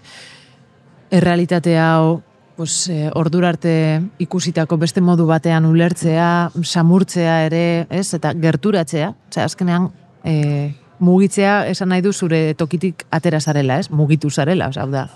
errealitate 1.14 1.76
hau 1.78 2.22
pues, 2.58 2.88
e, 2.90 3.12
ordura 3.14 3.52
arte 3.54 3.76
ikusitako 4.24 4.80
beste 4.82 5.02
modu 5.02 5.28
batean 5.30 5.68
ulertzea, 5.70 6.30
samurtzea 6.64 7.44
ere, 7.50 7.66
ez? 7.94 8.08
Eta 8.18 8.34
gerturatzea, 8.34 9.12
Osea, 9.30 9.46
azkenean 9.52 9.92
e, 10.26 10.74
mugitzea 11.04 11.68
esan 11.70 11.92
nahi 11.94 12.02
du 12.02 12.14
zure 12.14 12.54
tokitik 12.58 13.06
atera 13.12 13.42
zarela, 13.42 13.78
ez? 13.82 13.90
Mugitu 13.92 14.32
zarela, 14.32 14.70
osea, 14.74 14.90
da. 14.90 15.08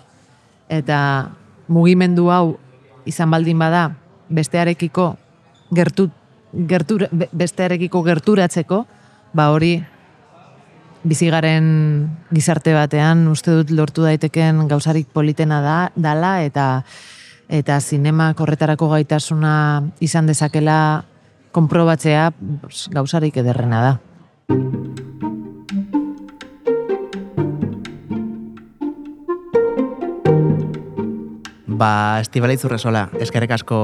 Eta 0.70 1.00
mugimendu 1.72 2.30
hau 2.34 2.58
izan 3.08 3.32
baldin 3.32 3.60
bada 3.60 3.89
bestearekiko 4.30 5.15
gertu, 5.76 6.10
gertura, 6.67 7.08
be- 7.12 7.30
bestearekiko 7.32 8.04
gerturatzeko, 8.04 8.86
ba 9.34 9.50
hori 9.52 9.78
bizigaren 11.08 11.67
gizarte 12.34 12.74
batean 12.76 13.28
uste 13.32 13.54
dut 13.60 13.72
lortu 13.72 14.04
daiteken 14.04 14.65
gauzarik 14.67 15.08
politena 15.13 15.62
da 15.63 15.78
dala 15.96 16.41
eta 16.43 16.84
eta 17.48 17.80
zinema 17.80 18.34
korretarako 18.36 18.89
gaitasuna 18.91 19.54
izan 20.04 20.28
dezakela 20.28 21.06
konprobatzea 21.56 22.32
pues, 22.36 22.88
gauzarik 22.91 23.38
ederrena 23.39 23.82
da. 23.86 25.27
Ba, 31.78 32.22
Estibaliz 32.24 32.63
Urresola, 32.66 33.04
eskerrek 33.22 33.52
asko 33.54 33.78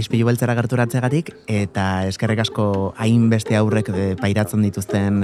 izpilu 0.00 0.26
beltzera 0.26 0.56
gerturatzegatik 0.58 1.28
eta 1.46 1.84
eskerrek 2.10 2.40
asko 2.42 2.64
hainbeste 2.98 3.54
aurrek 3.54 3.92
pairatzen 4.18 4.64
dituzten 4.66 5.20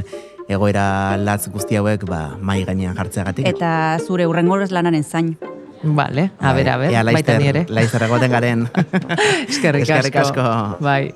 egoera 0.47 1.17
latz 1.19 1.49
guzti 1.51 1.75
hauek 1.81 2.05
ba, 2.07 2.37
mai 2.39 2.61
gainean 2.69 2.95
jartzeagatik. 2.95 3.49
Eta 3.51 3.99
zure 4.07 4.29
urrengorez 4.31 4.71
lanaren 4.71 5.03
zain. 5.03 5.35
Vale, 5.83 6.31
a 6.39 6.53
ber, 6.55 6.69
a 6.71 6.77
ber, 6.79 6.93
Ea, 6.95 7.03
baita 7.05 7.39
nire. 7.43 7.67
laizter 7.69 8.07
egoten 8.07 8.31
garen. 8.31 8.65
Eskerrik 9.51 9.83
Eskerrik 9.89 10.23
asko. 10.23 10.47
asko. 10.47 10.85
Bai. 10.87 11.11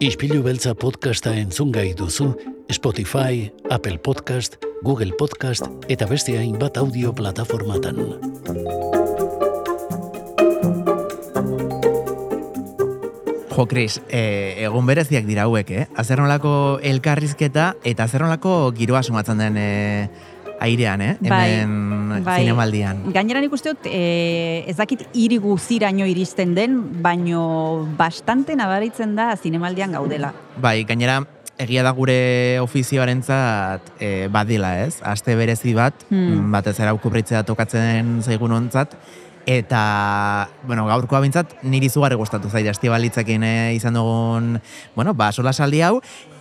Ispilu 0.00 0.44
beltza 0.46 0.76
podcasta 0.78 1.34
entzun 1.36 1.74
gai 1.74 1.90
duzu 1.98 2.30
Spotify, 2.70 3.50
Apple 3.68 3.98
Podcast, 3.98 4.56
Google 4.82 5.12
Podcast 5.12 5.66
eta 5.92 6.06
beste 6.08 6.38
hainbat 6.40 6.78
audio 6.80 7.12
plataformatan. 7.12 7.98
Jo, 13.50 13.66
Kris, 13.68 13.98
e, 14.08 14.22
egun 14.64 14.86
bereziak 14.88 15.26
dira 15.28 15.44
hauek, 15.44 15.68
eh? 15.76 15.84
Azernolako 16.00 16.52
elkarrizketa 16.80 17.74
eta 17.84 18.06
azernolako 18.08 18.70
giroa 18.78 19.02
sumatzen 19.04 19.42
den 19.44 19.58
e, 19.60 19.68
airean, 20.64 21.04
eh? 21.04 21.10
Hemen 21.20 22.24
zinemaldian. 22.24 23.02
Gainera 23.12 23.42
nik 23.44 23.52
uste 23.52 23.74
dut, 23.74 23.84
e, 23.84 24.64
ez 24.64 24.78
dakit 24.80 25.04
hiri 25.12 25.36
guziraino 25.44 26.08
iristen 26.08 26.56
den, 26.56 26.80
baino 27.04 27.42
bastante 28.00 28.56
nabaritzen 28.56 29.12
da 29.18 29.34
zinemaldian 29.36 29.92
gaudela. 29.92 30.32
Bai, 30.56 30.78
gainera, 30.88 31.20
egia 31.60 31.82
da 31.84 31.92
gure 31.96 32.58
ofizioarentzat 32.64 33.92
e, 34.00 34.28
badila, 34.32 34.78
ez? 34.86 35.00
Aste 35.04 35.36
berezi 35.36 35.74
bat, 35.76 36.06
Hmm. 36.10 36.50
batez 36.52 36.78
era 36.80 36.94
kubritzea 36.96 37.42
tokatzen 37.44 38.22
zaigun 38.24 38.52
ontzat, 38.56 38.96
eta, 39.46 40.48
bueno, 40.66 40.86
gaurkoa 40.86 41.20
bintzat, 41.20 41.56
niri 41.62 41.88
zugarri 41.88 42.16
gustatu 42.16 42.50
zaite, 42.50 42.70
estibalitzekin 42.70 43.42
eh, 43.42 43.74
izan 43.74 43.94
dugun, 43.94 44.60
bueno, 44.96 45.14
ba, 45.14 45.32
sola 45.32 45.52
saldi 45.52 45.80
hau, 45.82 46.00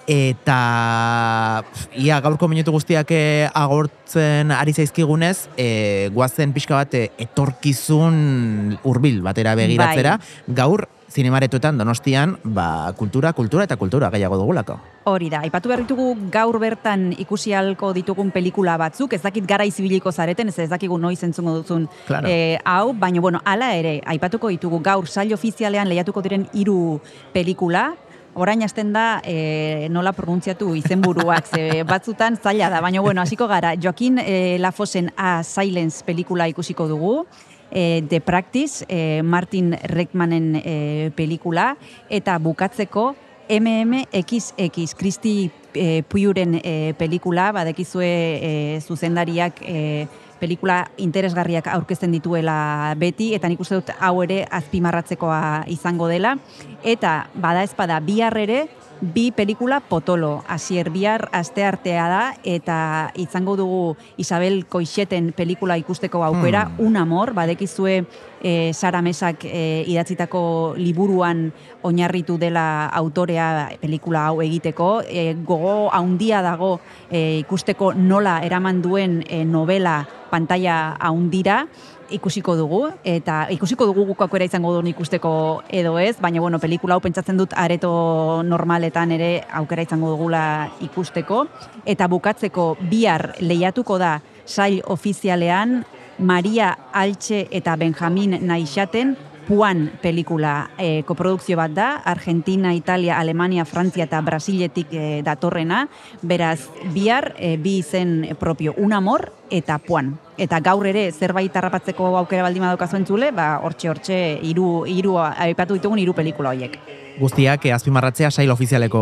eta 0.09 1.63
ia 1.95 2.19
gaurko 2.21 2.47
minutu 2.49 2.73
guztiak 2.73 3.11
eh, 3.13 3.49
agortzen 3.53 4.51
ari 4.51 4.73
zaizkigunez, 4.73 5.49
e, 5.57 6.09
guazen 6.13 6.53
pixka 6.53 6.79
bat 6.79 6.95
etorkizun 6.99 8.79
hurbil 8.83 9.21
batera 9.25 9.55
begiratzera, 9.59 10.17
gaur 10.47 10.87
zinemaretuetan 11.09 11.77
donostian, 11.77 12.37
ba, 12.43 12.93
kultura, 12.97 13.33
kultura 13.33 13.65
eta 13.65 13.77
kultura 13.77 14.09
gehiago 14.13 14.37
dugulako. 14.37 14.79
Hori 15.09 15.29
da, 15.29 15.41
aipatu 15.45 15.69
behar 15.71 15.81
ditugu 15.83 16.11
gaur 16.31 16.59
bertan 16.61 17.09
ikusi 17.17 17.53
halko 17.57 17.91
ditugun 17.97 18.29
pelikula 18.31 18.77
batzuk, 18.77 19.13
ez 19.17 19.21
dakit 19.23 19.47
gara 19.49 19.65
izibiliko 19.65 20.11
zareten, 20.11 20.49
ez 20.49 20.59
ez 20.59 20.69
dakigu 20.69 20.97
noiz 20.97 21.23
entzungo 21.23 21.55
duzun 21.57 21.87
Claro. 22.07 22.27
eh, 22.29 22.59
hau, 22.65 22.93
baina 22.93 23.21
bueno, 23.21 23.41
hala 23.45 23.73
ere, 23.75 24.01
aipatuko 24.05 24.49
ditugu 24.49 24.79
gaur 24.85 25.07
sail 25.07 25.33
ofizialean 25.33 25.89
lehiatuko 25.89 26.21
diren 26.21 26.47
hiru 26.53 26.99
pelikula, 27.33 27.95
orain 28.39 28.61
hasten 28.63 28.93
da 28.93 29.21
e, 29.25 29.87
nola 29.89 30.13
pronuntziatu 30.13 30.71
izenburuak, 30.77 31.47
ze 31.49 31.83
batzutan 31.83 32.37
zaila 32.37 32.69
da, 32.69 32.81
baina 32.81 33.01
bueno, 33.01 33.21
hasiko 33.21 33.47
gara, 33.47 33.73
Joaquin 33.81 34.19
e, 34.21 34.57
Lafosen 34.59 35.11
A 35.17 35.43
Silence 35.43 36.03
pelikula 36.05 36.47
ikusiko 36.47 36.87
dugu, 36.87 37.25
e, 37.71 38.03
The 38.07 38.21
Practice, 38.21 38.85
e, 38.87 39.21
Martin 39.23 39.77
Reckmanen 39.83 40.55
e, 40.63 41.11
pelikula, 41.15 41.77
eta 42.09 42.37
bukatzeko 42.37 43.15
MMXX, 43.49 44.93
Kristi 44.95 45.49
e, 45.73 46.03
Puyuren 46.03 46.59
e, 46.63 46.93
pelikula, 46.97 47.51
badekizue 47.51 48.05
e, 48.05 48.81
zuzendariak 48.81 49.61
e, 49.61 50.07
pelikula 50.39 50.91
interesgarriak 50.97 51.67
aurkezten 51.67 52.11
dituela 52.11 52.95
beti, 52.97 53.33
eta 53.35 53.49
nik 53.49 53.59
uste 53.59 53.79
dut 53.79 53.93
hau 53.99 54.15
ere 54.23 54.45
azpimarratzekoa 54.49 55.65
izango 55.67 56.07
dela. 56.07 56.37
Eta 56.83 57.27
bada 57.35 57.63
ezpada 57.63 57.99
bihar 57.99 58.37
ere, 58.37 58.67
bi 59.01 59.31
pelikula 59.31 59.79
potolo. 59.79 60.43
Asier 60.47 60.89
bihar 60.91 61.29
aste 61.31 61.63
artea 61.63 62.07
da, 62.11 62.23
eta 62.43 63.11
izango 63.15 63.55
dugu 63.55 63.95
Isabel 64.17 64.65
Koixeten 64.65 65.31
pelikula 65.35 65.77
ikusteko 65.77 66.23
aukera, 66.23 66.65
Hmm. 66.69 66.87
Un 66.87 66.97
Amor, 66.97 67.33
badekizue 67.33 68.05
e, 68.41 68.73
Sara 68.73 69.01
Mesak 69.01 69.45
e, 69.45 69.83
idatzitako 69.87 70.73
liburuan 70.77 71.49
oinarritu 71.83 72.37
dela 72.37 72.87
autorea 72.87 73.69
pelikula 73.81 74.27
hau 74.27 74.41
egiteko. 74.41 75.01
E, 75.07 75.33
gogo 75.45 75.89
haundia 75.93 76.41
dago 76.41 76.79
e, 77.11 77.39
ikusteko 77.43 77.93
nola 77.93 78.39
eraman 78.45 78.81
duen 78.81 79.23
e, 79.27 79.43
novela 79.45 80.03
pantalla 80.29 80.95
haundira, 80.99 81.65
ikusiko 82.09 82.55
dugu, 82.57 82.81
eta 83.05 83.43
ikusiko 83.53 83.85
dugu 83.89 84.05
guk 84.11 84.23
aukera 84.25 84.45
izango 84.45 84.71
duen 84.73 84.89
ikusteko 84.91 85.31
edo 85.69 85.97
ez, 86.01 86.15
baina 86.21 86.41
bueno, 86.41 86.59
pelikula 86.59 86.97
hau 86.97 87.03
pentsatzen 87.03 87.37
dut 87.37 87.53
areto 87.57 88.41
normaletan 88.45 89.13
ere 89.13 89.29
aukera 89.61 89.85
izango 89.85 90.09
dugula 90.15 90.43
ikusteko. 90.85 91.45
Eta 91.85 92.09
bukatzeko 92.09 92.71
bihar 92.89 93.35
lehiatuko 93.39 93.99
da 94.01 94.19
sail 94.45 94.81
ofizialean 94.89 95.83
Maria 96.19 96.77
Altxe 96.91 97.47
eta 97.51 97.75
Benjamin 97.75 98.37
Naixaten 98.45 99.15
Puan 99.49 99.87
pelikula 99.97 100.69
e, 100.77 101.01
koprodukzio 101.09 101.57
bat 101.57 101.71
da, 101.73 101.87
Argentina, 102.05 102.69
Italia, 102.77 103.15
Alemania, 103.17 103.65
Frantzia 103.65 104.05
eta 104.05 104.19
Brasiletik 104.21 104.93
e, 104.93 105.23
datorrena, 105.25 105.87
beraz 106.21 106.67
bihar 106.93 107.31
e, 107.39 107.55
bi 107.57 107.79
izen 107.79 108.27
propio, 108.37 108.75
Un 108.77 108.93
Amor 108.93 109.31
eta 109.49 109.79
Puan. 109.81 110.13
Eta 110.37 110.61
gaur 110.61 110.85
ere 110.85 111.07
zerbait 111.11 111.57
harrapatzeko 111.57 112.13
aukera 112.21 112.45
baldin 112.45 112.67
badaukazu 112.67 113.01
entzule, 113.01 113.33
ba 113.33 113.55
hortxe 113.65 113.89
hortxe 113.89 114.23
hiru 114.45 114.85
hiru 114.85 115.17
aipatu 115.17 115.81
ditugun 115.81 116.05
hiru 116.05 116.13
pelikula 116.13 116.53
horiek. 116.53 116.77
Guztiak 117.19 117.65
eh, 117.65 117.73
azpimarratzea 117.75 118.31
sail 118.31 118.49
ofizialeko 118.51 118.99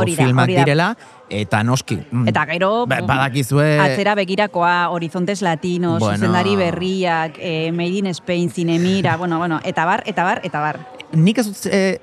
Hori 0.00 0.16
da, 0.16 0.24
filmak 0.24 0.44
hori 0.48 0.54
da. 0.54 0.64
direla, 0.64 0.88
eta 1.30 1.62
noski. 1.62 1.98
mm, 2.10 2.28
Eta 2.28 2.44
gero 2.50 2.86
ba- 2.86 3.00
badakizue... 3.06 3.78
atzera 3.80 4.14
begirakoa, 4.18 4.88
Horizontes 4.90 5.42
Latinos, 5.42 6.00
Bueno. 6.00 6.16
zuzendari 6.18 6.56
berriak, 6.56 7.38
e, 7.38 7.70
Made 7.72 7.98
in 8.02 8.06
Spain, 8.14 8.50
Zinemira, 8.50 9.16
bueno, 9.16 9.38
bueno, 9.38 9.60
eta 9.64 9.84
bar, 9.84 10.02
eta 10.06 10.24
bar, 10.24 10.40
eta 10.44 10.60
bar. 10.60 10.80
Nik 11.12 11.38
ez 11.38 11.46
dut, 11.46 11.66
eh, 11.72 11.98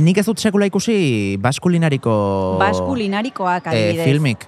nik 0.00 0.18
ez 0.18 0.26
dut 0.26 0.38
sekula 0.38 0.66
ikusi 0.66 1.36
baskulinariko 1.40 2.56
Baskulinarikoak 2.60 3.66
eh, 3.66 3.70
adibidez. 3.70 4.06
filmik. 4.06 4.46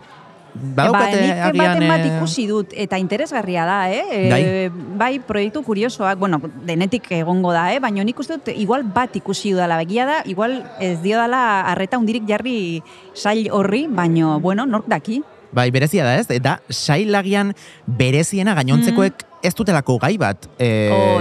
Badaukate 0.55 1.17
ba, 1.19 1.21
nik 1.21 1.33
agian... 1.35 1.59
baten 1.59 1.89
bat 1.91 2.05
eh, 2.05 2.11
ikusi 2.15 2.47
dut, 2.47 2.75
eta 2.79 2.99
interesgarria 3.03 3.65
da, 3.67 3.79
eh? 3.91 4.05
E, 4.15 4.71
Bai. 4.95 5.19
proiektu 5.19 5.65
kuriosoak, 5.67 6.19
bueno, 6.19 6.39
denetik 6.67 7.11
egongo 7.11 7.53
da, 7.53 7.67
eh? 7.75 7.81
Baina 7.83 8.07
nik 8.07 8.19
uste 8.23 8.39
dut, 8.39 8.53
igual 8.55 8.87
bat 8.87 9.17
ikusi 9.19 9.53
dudala 9.57 9.81
begia 9.83 10.07
da, 10.07 10.23
igual 10.31 10.61
ez 10.79 11.01
dio 11.03 11.19
dala 11.19 11.67
arreta 11.73 11.99
hundirik 11.99 12.27
jarri 12.29 12.83
sail 13.15 13.51
horri, 13.51 13.87
baino, 13.91 14.39
bueno, 14.41 14.67
nork 14.67 14.87
daki. 14.87 15.23
Bai, 15.55 15.69
berezia 15.75 16.07
da 16.07 16.17
ez, 16.19 16.27
eta 16.35 16.61
sailagian 16.71 17.53
bereziena 17.87 18.55
gainontzekoek 18.59 19.27
ez 19.45 19.53
dutelako 19.55 19.99
gai 20.03 20.17
bat. 20.19 20.49
E, 20.59 20.71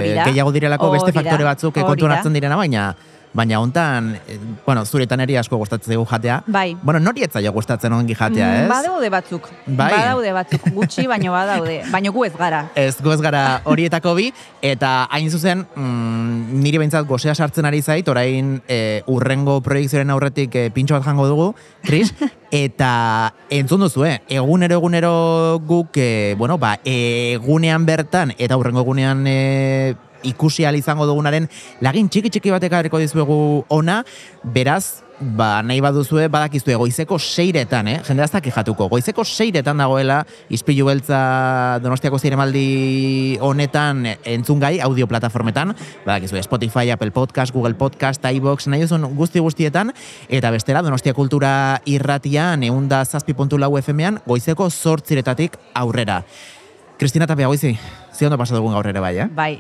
Mm. 0.04 0.30
Gehiago 0.30 0.52
direlako 0.54 0.92
beste 0.94 1.12
faktore 1.16 1.46
batzuk 1.48 1.76
kontuan 1.76 2.14
hartzen 2.16 2.34
direna, 2.34 2.56
baina 2.60 2.94
baina 3.34 3.60
hontan, 3.60 4.14
eh, 4.28 4.38
bueno, 4.66 4.86
zuretan 4.86 5.20
eri 5.26 5.36
asko 5.38 5.58
gustatzen 5.58 5.94
zaigu 5.94 6.06
jatea. 6.06 6.44
Bai. 6.48 6.78
Bueno, 6.82 7.00
nori 7.00 7.24
etzaio 7.26 7.52
gustatzen 7.52 7.94
ongi 7.94 8.14
jatea, 8.16 8.48
Mm, 8.48 8.64
ez? 8.64 8.70
Badaude 8.70 9.10
batzuk. 9.10 9.50
Bai. 9.66 9.92
Badaude 9.92 10.34
batzuk, 10.34 10.68
gutxi, 10.74 11.08
baino 11.08 11.32
badaude. 11.32 11.82
Baino 11.92 12.12
gu 12.12 12.26
ez 12.26 12.34
gara. 12.38 12.70
Ez 12.76 13.02
goz 13.02 13.20
gara 13.22 13.62
horietako 13.66 14.14
bi, 14.16 14.32
eta 14.62 15.08
hain 15.10 15.30
zuzen, 15.32 15.66
mm, 15.76 16.62
niri 16.64 16.78
behintzat 16.78 17.08
gozea 17.08 17.34
sartzen 17.36 17.66
ari 17.66 17.82
zait, 17.82 18.08
orain 18.08 18.62
e, 18.68 19.02
urrengo 19.08 19.60
proiekzioaren 19.62 20.10
aurretik 20.14 20.56
e, 20.56 20.70
pintxo 20.74 20.96
bat 21.00 21.06
jango 21.06 21.28
dugu, 21.28 21.54
Chris, 21.84 22.14
eta 22.52 23.34
entzun 23.50 23.82
duzu, 23.82 24.06
eh? 24.06 24.22
egunero 24.30 24.76
egunero 24.78 25.60
guk, 25.66 25.98
e, 25.98 26.36
bueno, 26.38 26.58
ba, 26.58 26.78
egunean 26.86 27.86
bertan, 27.86 28.34
eta 28.38 28.58
urrengo 28.58 28.84
egunean 28.86 29.26
e, 29.28 29.96
ikusi 30.24 30.66
ahal 30.66 30.80
izango 30.80 31.08
dugunaren 31.10 31.50
lagin 31.82 32.10
txiki 32.10 32.34
txiki 32.34 32.54
batek 32.54 32.74
ageriko 32.80 33.02
dizuegu 33.02 33.40
ona, 33.74 34.02
beraz, 34.44 35.04
ba, 35.20 35.62
nahi 35.64 35.80
baduzue, 35.84 36.28
badakizue 36.32 36.76
goizeko 36.80 37.18
seiretan, 37.20 37.88
eh? 37.88 37.98
Jende 38.06 38.24
aztak 38.26 38.48
jatuko. 38.52 38.88
Goizeko 38.92 39.24
seiretan 39.24 39.80
dagoela, 39.80 40.22
izpilu 40.54 40.88
beltza 40.90 41.80
donostiako 41.84 42.20
ziremaldi 42.20 43.38
honetan 43.42 44.06
entzungai 44.26 44.80
audio 44.84 45.08
plataformetan, 45.08 45.74
badakizue 46.06 46.44
Spotify, 46.44 46.92
Apple 46.92 47.12
Podcast, 47.16 47.54
Google 47.54 47.78
Podcast, 47.80 48.26
iVox, 48.26 48.68
nahi 48.68 48.84
duzun 48.86 49.08
guzti 49.18 49.44
guztietan, 49.44 49.94
eta 50.30 50.52
bestela 50.52 50.84
donostia 50.86 51.16
kultura 51.16 51.54
irratian, 51.86 52.64
eunda 52.68 53.04
zazpi 53.06 53.34
puntu 53.38 53.60
lau 53.62 53.74
FM-ean, 53.80 54.20
goizeko 54.28 54.70
zortziretatik 54.70 55.58
aurrera. 55.74 56.24
Kristina 56.98 57.28
Tapia 57.28 57.48
goizi, 57.48 57.78
zi 58.14 58.26
ondo 58.26 58.38
pasatu 58.38 58.62
dugun 58.62 58.76
gaur 58.76 58.88
ere 58.88 59.02
bai, 59.04 59.18
eh? 59.20 59.30
Bai, 59.34 59.54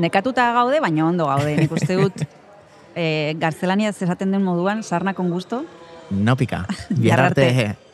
nekatuta 0.00 0.50
gaude, 0.56 0.80
baina 0.82 1.06
ondo 1.06 1.28
gaude. 1.30 1.54
Nik 1.56 1.72
uste 1.76 1.98
dut, 2.00 2.24
e, 2.94 3.36
garzelania 3.40 3.92
esaten 3.92 4.32
den 4.34 4.44
moduan, 4.44 4.82
sarna 4.82 5.14
con 5.14 5.30
gusto. 5.30 5.64
No 6.10 6.36
pika. 6.36 6.66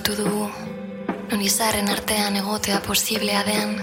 sortu 0.00 0.22
dugu. 0.22 0.46
Non 1.30 1.42
izarren 1.44 1.88
artean 1.92 2.36
egotea 2.40 2.80
posiblea 2.80 3.42
den 3.44 3.76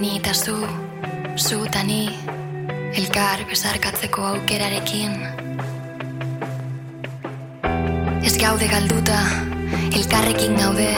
Ni 0.00 0.18
eta 0.18 0.34
zu, 0.34 0.56
zu 1.36 1.64
eta 1.64 1.82
ni 1.82 2.10
Elkar 3.00 3.46
besarkatzeko 3.48 4.26
aukerarekin. 4.32 5.16
Ez 8.26 8.34
gaude 8.36 8.68
galduta, 8.68 9.18
elkarrekin 9.96 10.60
gaude 10.60 10.90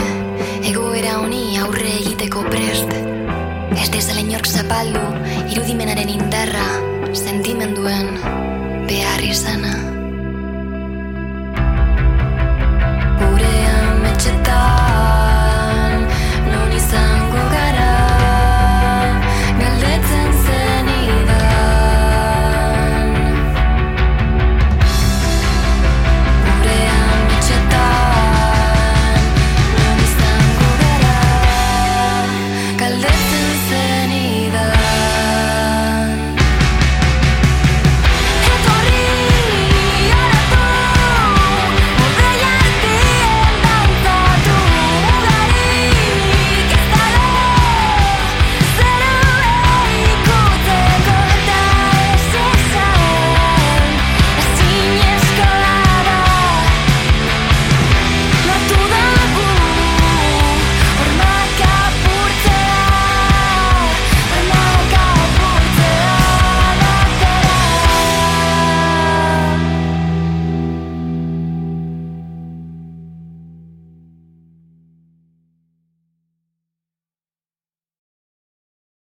Egoera 0.73 1.19
honi 1.21 1.59
aurre 1.63 1.95
egiteko 2.01 2.43
prest. 2.51 2.93
Ez 3.79 3.89
dezala 3.95 4.27
inork 4.27 4.47
zapaldu 4.47 5.07
Irudimenaren 5.55 6.11
indarra 6.19 6.69
Sentimenduen 7.15 8.17
behar 8.91 9.23
izan 9.23 9.92